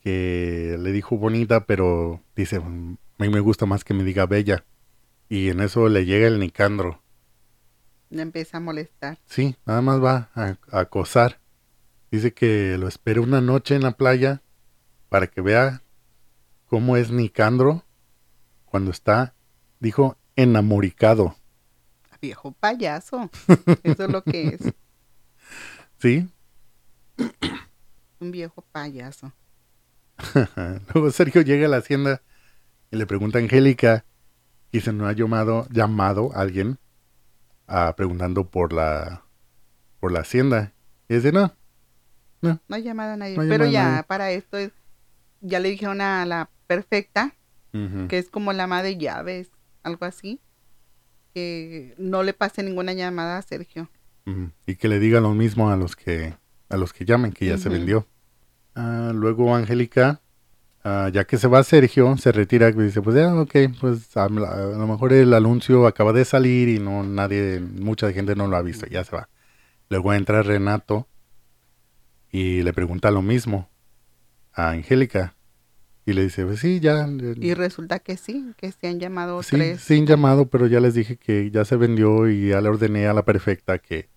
que 0.00 0.76
le 0.78 0.92
dijo 0.92 1.18
bonita, 1.18 1.66
pero 1.66 2.22
dice, 2.34 2.60
"Mm, 2.60 2.96
a 3.18 3.22
mí 3.24 3.28
me 3.28 3.40
gusta 3.40 3.66
más 3.66 3.84
que 3.84 3.94
me 3.94 4.04
diga 4.04 4.26
bella. 4.26 4.64
Y 5.28 5.50
en 5.50 5.60
eso 5.60 5.88
le 5.88 6.06
llega 6.06 6.26
el 6.26 6.40
Nicandro. 6.40 7.02
Le 8.08 8.22
empieza 8.22 8.56
a 8.56 8.60
molestar. 8.60 9.18
Sí, 9.26 9.56
nada 9.66 9.82
más 9.82 10.02
va 10.02 10.30
a, 10.34 10.56
a 10.72 10.80
acosar. 10.80 11.38
Dice 12.10 12.32
que 12.32 12.76
lo 12.78 12.88
espera 12.88 13.20
una 13.20 13.40
noche 13.40 13.76
en 13.76 13.82
la 13.82 13.92
playa 13.92 14.42
para 15.08 15.28
que 15.28 15.40
vea 15.40 15.82
cómo 16.70 16.96
es 16.96 17.10
Nicandro 17.10 17.84
cuando 18.64 18.92
está, 18.92 19.34
dijo, 19.80 20.16
enamoricado. 20.36 21.34
Viejo 22.22 22.52
payaso. 22.52 23.28
Eso 23.82 24.04
es 24.04 24.10
lo 24.10 24.22
que 24.22 24.48
es. 24.48 24.60
¿Sí? 25.98 26.28
Un 28.20 28.30
viejo 28.30 28.62
payaso. 28.70 29.32
Luego 30.94 31.10
Sergio 31.10 31.42
llega 31.42 31.66
a 31.66 31.70
la 31.70 31.78
hacienda 31.78 32.22
y 32.92 32.96
le 32.96 33.06
pregunta 33.06 33.38
a 33.38 33.42
Angélica 33.42 34.04
y 34.70 34.80
se 34.82 34.92
no 34.92 35.08
ha 35.08 35.12
llamado, 35.12 35.66
llamado 35.70 36.30
alguien 36.34 36.78
ah, 37.66 37.94
preguntando 37.96 38.48
por 38.48 38.72
la 38.72 39.24
por 39.98 40.12
la 40.12 40.20
hacienda. 40.20 40.72
Y 41.08 41.14
dice, 41.16 41.32
no, 41.32 41.52
No 42.42 42.60
ha 42.70 42.78
llamado 42.78 43.14
a 43.14 43.16
nadie. 43.16 43.36
No 43.36 43.42
pero 43.48 43.64
a 43.64 43.68
ya 43.70 43.84
nadie. 43.90 44.02
para 44.04 44.30
esto 44.30 44.56
es- 44.56 44.72
ya 45.40 45.58
le 45.58 45.70
dijeron 45.70 46.00
a 46.00 46.24
la 46.26 46.50
perfecta, 46.70 47.34
que 48.08 48.18
es 48.18 48.30
como 48.30 48.52
la 48.52 48.62
ama 48.62 48.84
de 48.84 48.96
llaves, 48.96 49.50
algo 49.82 50.06
así, 50.06 50.40
que 51.34 51.96
no 51.98 52.22
le 52.22 52.32
pase 52.32 52.62
ninguna 52.62 52.92
llamada 52.92 53.38
a 53.38 53.42
Sergio. 53.42 53.90
Y 54.66 54.76
que 54.76 54.86
le 54.86 55.00
diga 55.00 55.20
lo 55.20 55.34
mismo 55.34 55.70
a 55.70 55.76
los 55.76 55.96
que 55.96 56.36
a 56.68 56.76
los 56.76 56.92
que 56.92 57.04
llamen, 57.04 57.32
que 57.32 57.46
ya 57.46 57.58
se 57.58 57.68
vendió. 57.68 58.06
Ah, 58.76 59.10
luego 59.12 59.52
Angélica, 59.52 60.20
ah, 60.84 61.10
ya 61.12 61.24
que 61.24 61.38
se 61.38 61.48
va 61.48 61.64
Sergio, 61.64 62.16
se 62.18 62.30
retira 62.30 62.68
y 62.68 62.72
dice, 62.74 63.02
pues 63.02 63.16
ya, 63.16 63.34
ok, 63.34 63.56
pues 63.80 64.16
a, 64.16 64.26
a 64.26 64.28
lo 64.28 64.86
mejor 64.86 65.12
el 65.12 65.34
anuncio 65.34 65.88
acaba 65.88 66.12
de 66.12 66.24
salir 66.24 66.68
y 66.68 66.78
no 66.78 67.02
nadie, 67.02 67.58
mucha 67.58 68.12
gente 68.12 68.36
no 68.36 68.46
lo 68.46 68.56
ha 68.56 68.62
visto, 68.62 68.86
ya 68.86 69.02
se 69.02 69.16
va. 69.16 69.28
Luego 69.88 70.14
entra 70.14 70.44
Renato 70.44 71.08
y 72.30 72.62
le 72.62 72.72
pregunta 72.72 73.10
lo 73.10 73.22
mismo 73.22 73.68
a 74.52 74.70
Angélica 74.70 75.34
y 76.10 76.12
le 76.14 76.22
dice, 76.24 76.44
pues 76.44 76.60
sí, 76.60 76.80
ya, 76.80 77.06
eh, 77.06 77.34
Y 77.40 77.54
resulta 77.54 77.98
que 77.98 78.16
sí, 78.16 78.52
que 78.56 78.70
se 78.72 78.88
han 78.88 78.98
llamado 79.00 79.42
sí, 79.42 79.56
tres. 79.56 79.80
sin 79.80 80.06
llamado, 80.06 80.46
pero 80.48 80.66
ya 80.66 80.80
les 80.80 80.94
dije 80.94 81.16
que 81.16 81.50
ya 81.50 81.64
se 81.64 81.76
vendió 81.76 82.28
y 82.28 82.48
ya 82.48 82.60
le 82.60 82.68
ordené 82.68 83.06
a 83.06 83.12
la 83.14 83.24
perfecta 83.24 83.78
que, 83.78 84.08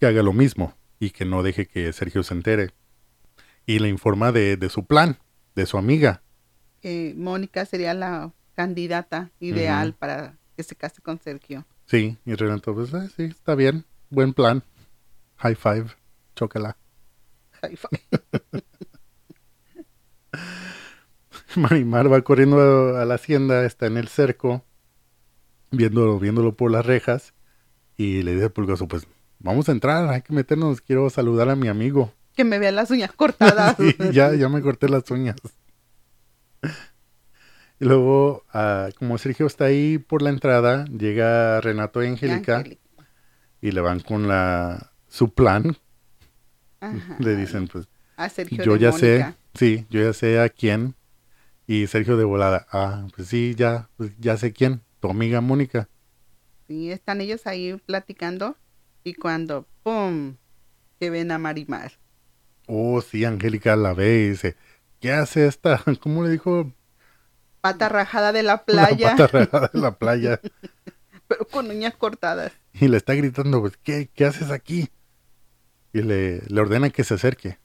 que 0.00 0.06
haga 0.06 0.22
lo 0.22 0.32
mismo 0.32 0.74
y 0.98 1.10
que 1.10 1.24
no 1.24 1.42
deje 1.42 1.66
que 1.66 1.92
Sergio 1.92 2.22
se 2.22 2.34
entere. 2.34 2.70
y 3.66 3.78
le 3.78 3.88
informa 3.88 4.32
de, 4.32 4.56
de 4.56 4.68
su 4.68 4.84
plan, 4.86 5.18
de 5.54 5.66
su 5.66 5.78
amiga. 5.78 6.22
Eh, 6.82 7.14
Mónica 7.16 7.64
sería 7.64 7.94
la 7.94 8.32
candidata 8.54 9.30
ideal 9.38 9.94
para 9.94 10.36
que 10.56 10.62
se 10.64 10.74
case 10.74 11.00
con 11.00 11.20
Sergio. 11.20 11.64
Sí, 11.86 12.16
y 12.24 12.34
Renato, 12.34 12.74
pues 12.74 12.92
eh, 12.92 13.08
sí, 13.16 13.22
está 13.24 13.54
bien, 13.54 13.84
buen 14.10 14.32
plan. 14.34 14.62
High 15.36 15.54
five, 15.56 15.86
chócala. 16.34 16.76
High 17.60 17.76
five. 17.76 18.02
Marimar 21.56 22.12
va 22.12 22.22
corriendo 22.22 22.96
a, 22.96 23.04
la 23.04 23.14
hacienda, 23.14 23.64
está 23.64 23.86
en 23.86 23.96
el 23.96 24.08
cerco, 24.08 24.64
viéndolo, 25.70 26.18
viéndolo 26.18 26.56
por 26.56 26.70
las 26.70 26.86
rejas, 26.86 27.34
y 27.96 28.22
le 28.22 28.32
dice 28.32 28.44
al 28.44 28.52
pulgoso, 28.52 28.88
pues 28.88 29.06
vamos 29.38 29.68
a 29.68 29.72
entrar, 29.72 30.08
hay 30.08 30.22
que 30.22 30.32
meternos, 30.32 30.80
quiero 30.80 31.10
saludar 31.10 31.48
a 31.50 31.56
mi 31.56 31.68
amigo. 31.68 32.12
Que 32.34 32.44
me 32.44 32.58
vea 32.58 32.72
las 32.72 32.90
uñas 32.90 33.12
cortadas. 33.12 33.76
Sí, 33.78 33.94
ya, 34.12 34.34
ya 34.34 34.48
me 34.48 34.62
corté 34.62 34.88
las 34.88 35.10
uñas. 35.10 35.36
Y 37.80 37.84
luego, 37.84 38.44
ah, 38.52 38.90
como 38.96 39.18
Sergio 39.18 39.44
está 39.44 39.64
ahí 39.64 39.98
por 39.98 40.22
la 40.22 40.30
entrada, 40.30 40.84
llega 40.84 41.60
Renato 41.60 42.00
y 42.00 42.06
Angélica 42.06 42.62
y 43.60 43.72
le 43.72 43.80
van 43.80 43.98
con 43.98 44.28
la 44.28 44.92
su 45.08 45.34
plan. 45.34 45.76
Ajá. 46.78 47.16
Le 47.18 47.34
dicen, 47.34 47.66
pues, 47.66 47.88
yo 48.64 48.76
ya 48.76 48.92
sé, 48.92 49.34
sí, 49.54 49.84
yo 49.90 50.00
ya 50.00 50.12
sé 50.12 50.38
a 50.38 50.48
quién. 50.48 50.94
Y 51.66 51.86
Sergio 51.86 52.16
de 52.16 52.24
volada, 52.24 52.66
ah, 52.72 53.06
pues 53.14 53.28
sí, 53.28 53.54
ya, 53.56 53.88
pues 53.96 54.12
ya 54.18 54.36
sé 54.36 54.52
quién, 54.52 54.82
tu 55.00 55.08
amiga 55.10 55.40
Mónica. 55.40 55.88
Sí, 56.68 56.90
están 56.90 57.20
ellos 57.20 57.46
ahí 57.46 57.76
platicando 57.86 58.56
y 59.04 59.14
cuando, 59.14 59.66
¡pum! 59.82 60.36
que 60.98 61.10
ven 61.10 61.30
a 61.30 61.38
Marimar. 61.38 61.92
Oh, 62.66 63.00
sí, 63.00 63.24
Angélica 63.24 63.74
la 63.76 63.92
ve 63.92 64.20
y 64.24 64.28
dice, 64.30 64.56
¿qué 65.00 65.12
hace 65.12 65.46
esta? 65.46 65.82
¿Cómo 66.00 66.24
le 66.24 66.30
dijo? 66.30 66.72
Pata 67.60 67.88
rajada 67.88 68.32
de 68.32 68.42
la 68.42 68.52
La 68.66 68.86
playa, 68.88 69.10
pata 69.16 69.26
regada 69.28 69.70
en 69.72 69.80
la 69.82 69.98
playa. 69.98 70.40
pero 71.28 71.44
con 71.46 71.70
uñas 71.70 71.94
cortadas. 71.94 72.52
Y 72.74 72.88
le 72.88 72.96
está 72.96 73.14
gritando, 73.14 73.60
pues, 73.60 73.76
¿qué, 73.76 74.10
qué 74.14 74.24
haces 74.24 74.50
aquí? 74.50 74.88
Y 75.92 76.02
le, 76.02 76.40
le 76.46 76.60
ordena 76.60 76.90
que 76.90 77.04
se 77.04 77.14
acerque. 77.14 77.58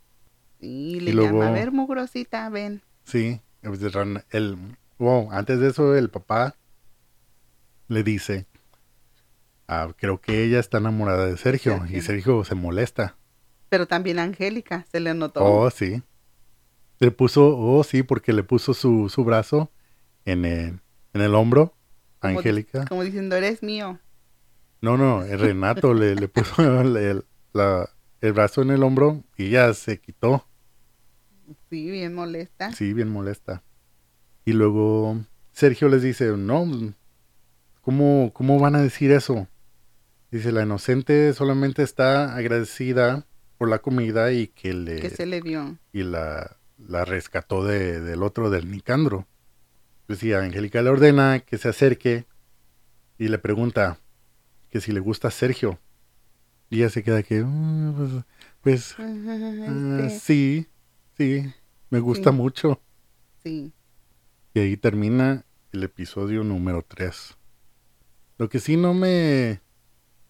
Y 0.59 0.99
le 0.99 1.11
Y 1.11 1.13
luego- 1.13 1.39
llama, 1.39 1.47
a 1.49 1.51
ver, 1.51 1.71
mugrosita, 1.71 2.47
ven. 2.49 2.81
Sí, 3.05 3.39
el, 3.61 4.57
wow, 4.99 5.31
antes 5.31 5.59
de 5.59 5.69
eso 5.69 5.95
el 5.95 6.09
papá 6.09 6.55
le 7.87 8.03
dice, 8.03 8.45
ah, 9.67 9.89
creo 9.97 10.19
que 10.21 10.43
ella 10.43 10.59
está 10.59 10.77
enamorada 10.79 11.25
de 11.25 11.37
Sergio. 11.37 11.77
Sergio. 11.79 11.97
Y 11.97 12.01
Sergio 12.01 12.43
se 12.43 12.55
molesta. 12.55 13.15
Pero 13.69 13.87
también 13.87 14.19
a 14.19 14.23
Angélica, 14.23 14.85
se 14.91 14.99
le 14.99 15.13
notó. 15.13 15.43
Oh, 15.43 15.69
sí. 15.69 16.01
Le 16.99 17.11
puso, 17.11 17.57
oh, 17.57 17.83
sí, 17.83 18.03
porque 18.03 18.33
le 18.33 18.43
puso 18.43 18.73
su, 18.73 19.09
su 19.09 19.23
brazo 19.23 19.71
en 20.25 20.45
el, 20.45 20.79
en 21.13 21.21
el 21.21 21.35
hombro 21.35 21.73
a 22.21 22.27
Como- 22.27 22.39
Angélica. 22.39 22.85
Como 22.85 23.03
diciendo, 23.03 23.35
eres 23.35 23.61
mío. 23.61 23.99
No, 24.81 24.95
no, 24.97 25.23
el 25.23 25.39
Renato 25.39 25.93
le, 25.93 26.15
le 26.15 26.27
puso 26.27 26.61
el, 26.81 26.95
el- 26.97 27.25
la- 27.53 27.89
el 28.21 28.33
brazo 28.33 28.61
en 28.63 28.71
el 28.71 28.81
hombro 28.83 29.23
y 29.35 29.47
ella 29.47 29.73
se 29.73 29.99
quitó. 29.99 30.46
Sí, 31.69 31.89
bien 31.91 32.13
molesta. 32.13 32.71
Sí, 32.71 32.93
bien 32.93 33.09
molesta. 33.09 33.63
Y 34.45 34.53
luego 34.53 35.19
Sergio 35.51 35.89
les 35.89 36.01
dice, 36.01 36.25
no, 36.37 36.65
¿cómo, 37.81 38.31
cómo 38.33 38.59
van 38.59 38.75
a 38.75 38.81
decir 38.81 39.11
eso? 39.11 39.47
Dice, 40.31 40.51
la 40.51 40.63
inocente 40.63 41.33
solamente 41.33 41.83
está 41.83 42.35
agradecida 42.35 43.25
por 43.57 43.69
la 43.69 43.79
comida 43.79 44.31
y 44.31 44.47
que 44.47 44.73
le 44.73 44.97
Que 44.99 45.09
se 45.09 45.25
le 45.25 45.41
dio. 45.41 45.77
y 45.93 46.03
la, 46.03 46.57
la 46.77 47.05
rescató 47.05 47.65
de- 47.65 47.99
del 48.01 48.23
otro, 48.23 48.49
del 48.49 48.69
Nicandro. 48.71 49.27
Pues 50.05 50.19
sí, 50.19 50.31
Angélica 50.33 50.81
le 50.81 50.89
ordena 50.89 51.39
que 51.39 51.57
se 51.57 51.69
acerque 51.69 52.25
y 53.17 53.27
le 53.29 53.39
pregunta 53.39 53.99
que 54.69 54.79
si 54.79 54.91
le 54.91 54.99
gusta 54.99 55.31
Sergio. 55.31 55.79
Y 56.69 56.77
ella 56.79 56.89
se 56.89 57.03
queda 57.03 57.23
que, 57.23 57.41
"Mm, 57.43 57.93
pues, 57.95 58.25
pues, 58.61 58.95
ah, 58.99 60.05
Este, 60.05 60.19
sí, 60.19 60.67
sí, 61.17 61.53
me 61.89 61.99
gusta 61.99 62.31
Sí. 62.31 62.35
mucho. 62.35 62.81
sí. 63.43 63.73
Y 64.53 64.59
ahí 64.59 64.75
termina 64.75 65.45
el 65.71 65.83
episodio 65.83 66.43
número 66.43 66.83
3. 66.87 67.37
Lo 68.39 68.49
que 68.49 68.59
sí 68.59 68.75
no 68.75 68.95
me... 68.95 69.61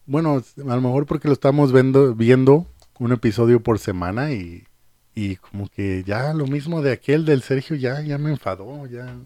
Bueno, 0.06 0.42
a 0.58 0.76
lo 0.76 0.82
mejor 0.82 1.06
porque 1.06 1.30
lo 1.30 1.34
estamos 1.34 1.72
viendo, 1.72 2.14
viendo 2.14 2.68
un 3.00 3.14
episodio 3.14 3.64
por 3.64 3.80
semana 3.80 4.34
y, 4.34 4.66
y 5.16 5.38
como 5.38 5.70
que 5.70 6.04
ya 6.06 6.34
lo 6.34 6.46
mismo 6.46 6.82
de 6.82 6.92
aquel 6.92 7.24
del 7.24 7.42
Sergio 7.42 7.78
ya, 7.78 8.02
ya 8.02 8.18
me 8.18 8.32
enfadó, 8.32 8.86
ya... 8.88 9.18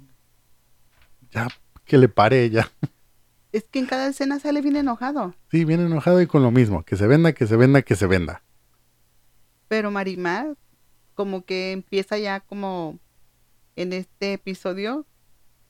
Ya 1.31 1.47
que 1.85 1.97
le 1.97 2.07
pare, 2.09 2.49
ya. 2.51 2.69
Es 3.51 3.63
que 3.65 3.79
en 3.79 3.85
cada 3.87 4.07
escena 4.07 4.39
sale 4.39 4.61
bien 4.61 4.75
enojado. 4.77 5.33
Sí, 5.49 5.65
bien 5.65 5.79
enojado 5.81 6.21
y 6.21 6.27
con 6.27 6.41
lo 6.43 6.51
mismo. 6.51 6.83
Que 6.83 6.95
se 6.95 7.05
venda, 7.07 7.33
que 7.33 7.47
se 7.47 7.57
venda, 7.57 7.81
que 7.81 7.95
se 7.97 8.05
venda. 8.07 8.43
Pero 9.67 9.89
Marimar, 9.91 10.55
como 11.13 11.45
que 11.45 11.71
empieza 11.71 12.17
ya 12.17 12.39
como 12.39 12.99
en 13.75 13.93
este 13.93 14.33
episodio 14.33 15.05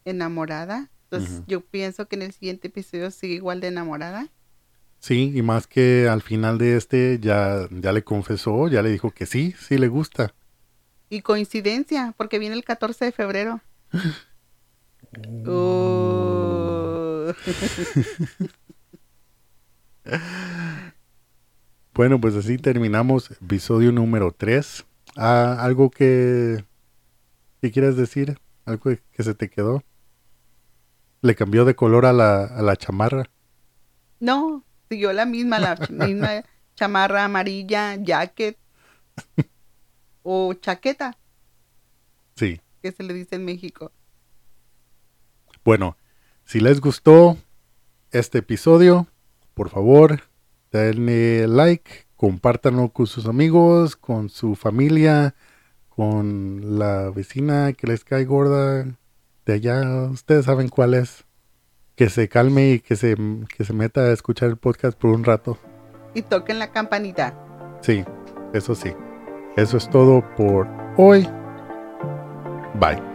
enamorada. 0.05 0.89
Entonces 1.03 1.43
yo 1.45 1.61
pienso 1.61 2.07
que 2.07 2.15
en 2.15 2.21
el 2.21 2.31
siguiente 2.31 2.69
episodio 2.69 3.11
sigue 3.11 3.35
igual 3.35 3.59
de 3.59 3.67
enamorada. 3.67 4.29
Sí, 4.99 5.31
y 5.35 5.41
más 5.41 5.67
que 5.67 6.07
al 6.07 6.21
final 6.21 6.57
de 6.57 6.77
este 6.77 7.19
ya, 7.19 7.67
ya 7.71 7.91
le 7.91 8.03
confesó, 8.03 8.67
ya 8.67 8.81
le 8.81 8.91
dijo 8.91 9.11
que 9.11 9.25
sí, 9.25 9.53
sí 9.59 9.77
le 9.77 9.87
gusta. 9.87 10.33
Y 11.09 11.21
coincidencia, 11.21 12.13
porque 12.15 12.39
viene 12.39 12.55
el 12.55 12.63
14 12.63 13.05
de 13.05 13.11
febrero. 13.11 13.61
Oh. 15.45 17.33
Bueno, 21.93 22.21
pues 22.21 22.35
así 22.35 22.57
terminamos 22.57 23.31
episodio 23.31 23.91
número 23.91 24.31
3. 24.31 24.85
Ah, 25.15 25.57
¿Algo 25.59 25.89
que, 25.89 26.63
que 27.61 27.71
quieras 27.71 27.95
decir? 27.95 28.39
¿Algo 28.65 28.91
que 29.11 29.23
se 29.23 29.33
te 29.33 29.49
quedó? 29.49 29.83
¿Le 31.21 31.35
cambió 31.35 31.65
de 31.65 31.75
color 31.75 32.05
a 32.05 32.13
la, 32.13 32.43
a 32.45 32.61
la 32.61 32.75
chamarra? 32.75 33.29
No, 34.19 34.63
siguió 34.89 35.13
la 35.13 35.25
misma, 35.25 35.59
la 35.59 35.75
misma 35.89 36.43
chamarra 36.75 37.25
amarilla, 37.25 37.95
jacket 37.95 38.57
o 40.23 40.53
chaqueta, 40.53 41.17
Sí. 42.35 42.61
que 42.81 42.91
se 42.91 43.03
le 43.03 43.13
dice 43.13 43.35
en 43.35 43.45
México. 43.45 43.91
Bueno, 45.63 45.97
si 46.45 46.59
les 46.59 46.81
gustó 46.81 47.37
este 48.11 48.39
episodio, 48.39 49.07
por 49.53 49.69
favor, 49.69 50.21
denle 50.71 51.47
like, 51.47 52.07
compártanlo 52.21 52.89
con 52.89 53.07
sus 53.07 53.25
amigos, 53.25 53.95
con 53.95 54.29
su 54.29 54.53
familia, 54.53 55.33
con 55.89 56.77
la 56.77 57.09
vecina 57.09 57.73
que 57.73 57.87
les 57.87 58.03
cae 58.03 58.25
gorda 58.25 58.85
de 59.47 59.53
allá. 59.53 60.03
Ustedes 60.03 60.45
saben 60.45 60.69
cuál 60.69 60.93
es. 60.93 61.25
Que 61.95 62.11
se 62.11 62.29
calme 62.29 62.73
y 62.73 62.79
que 62.79 62.95
se, 62.95 63.17
que 63.57 63.63
se 63.63 63.73
meta 63.73 64.01
a 64.01 64.11
escuchar 64.11 64.49
el 64.49 64.57
podcast 64.57 64.95
por 64.99 65.09
un 65.09 65.23
rato. 65.23 65.57
Y 66.13 66.21
toquen 66.21 66.59
la 66.59 66.71
campanita. 66.71 67.33
Sí, 67.81 68.05
eso 68.53 68.75
sí. 68.75 68.93
Eso 69.57 69.77
es 69.77 69.89
todo 69.89 70.23
por 70.37 70.67
hoy. 70.97 71.27
Bye. 72.79 73.10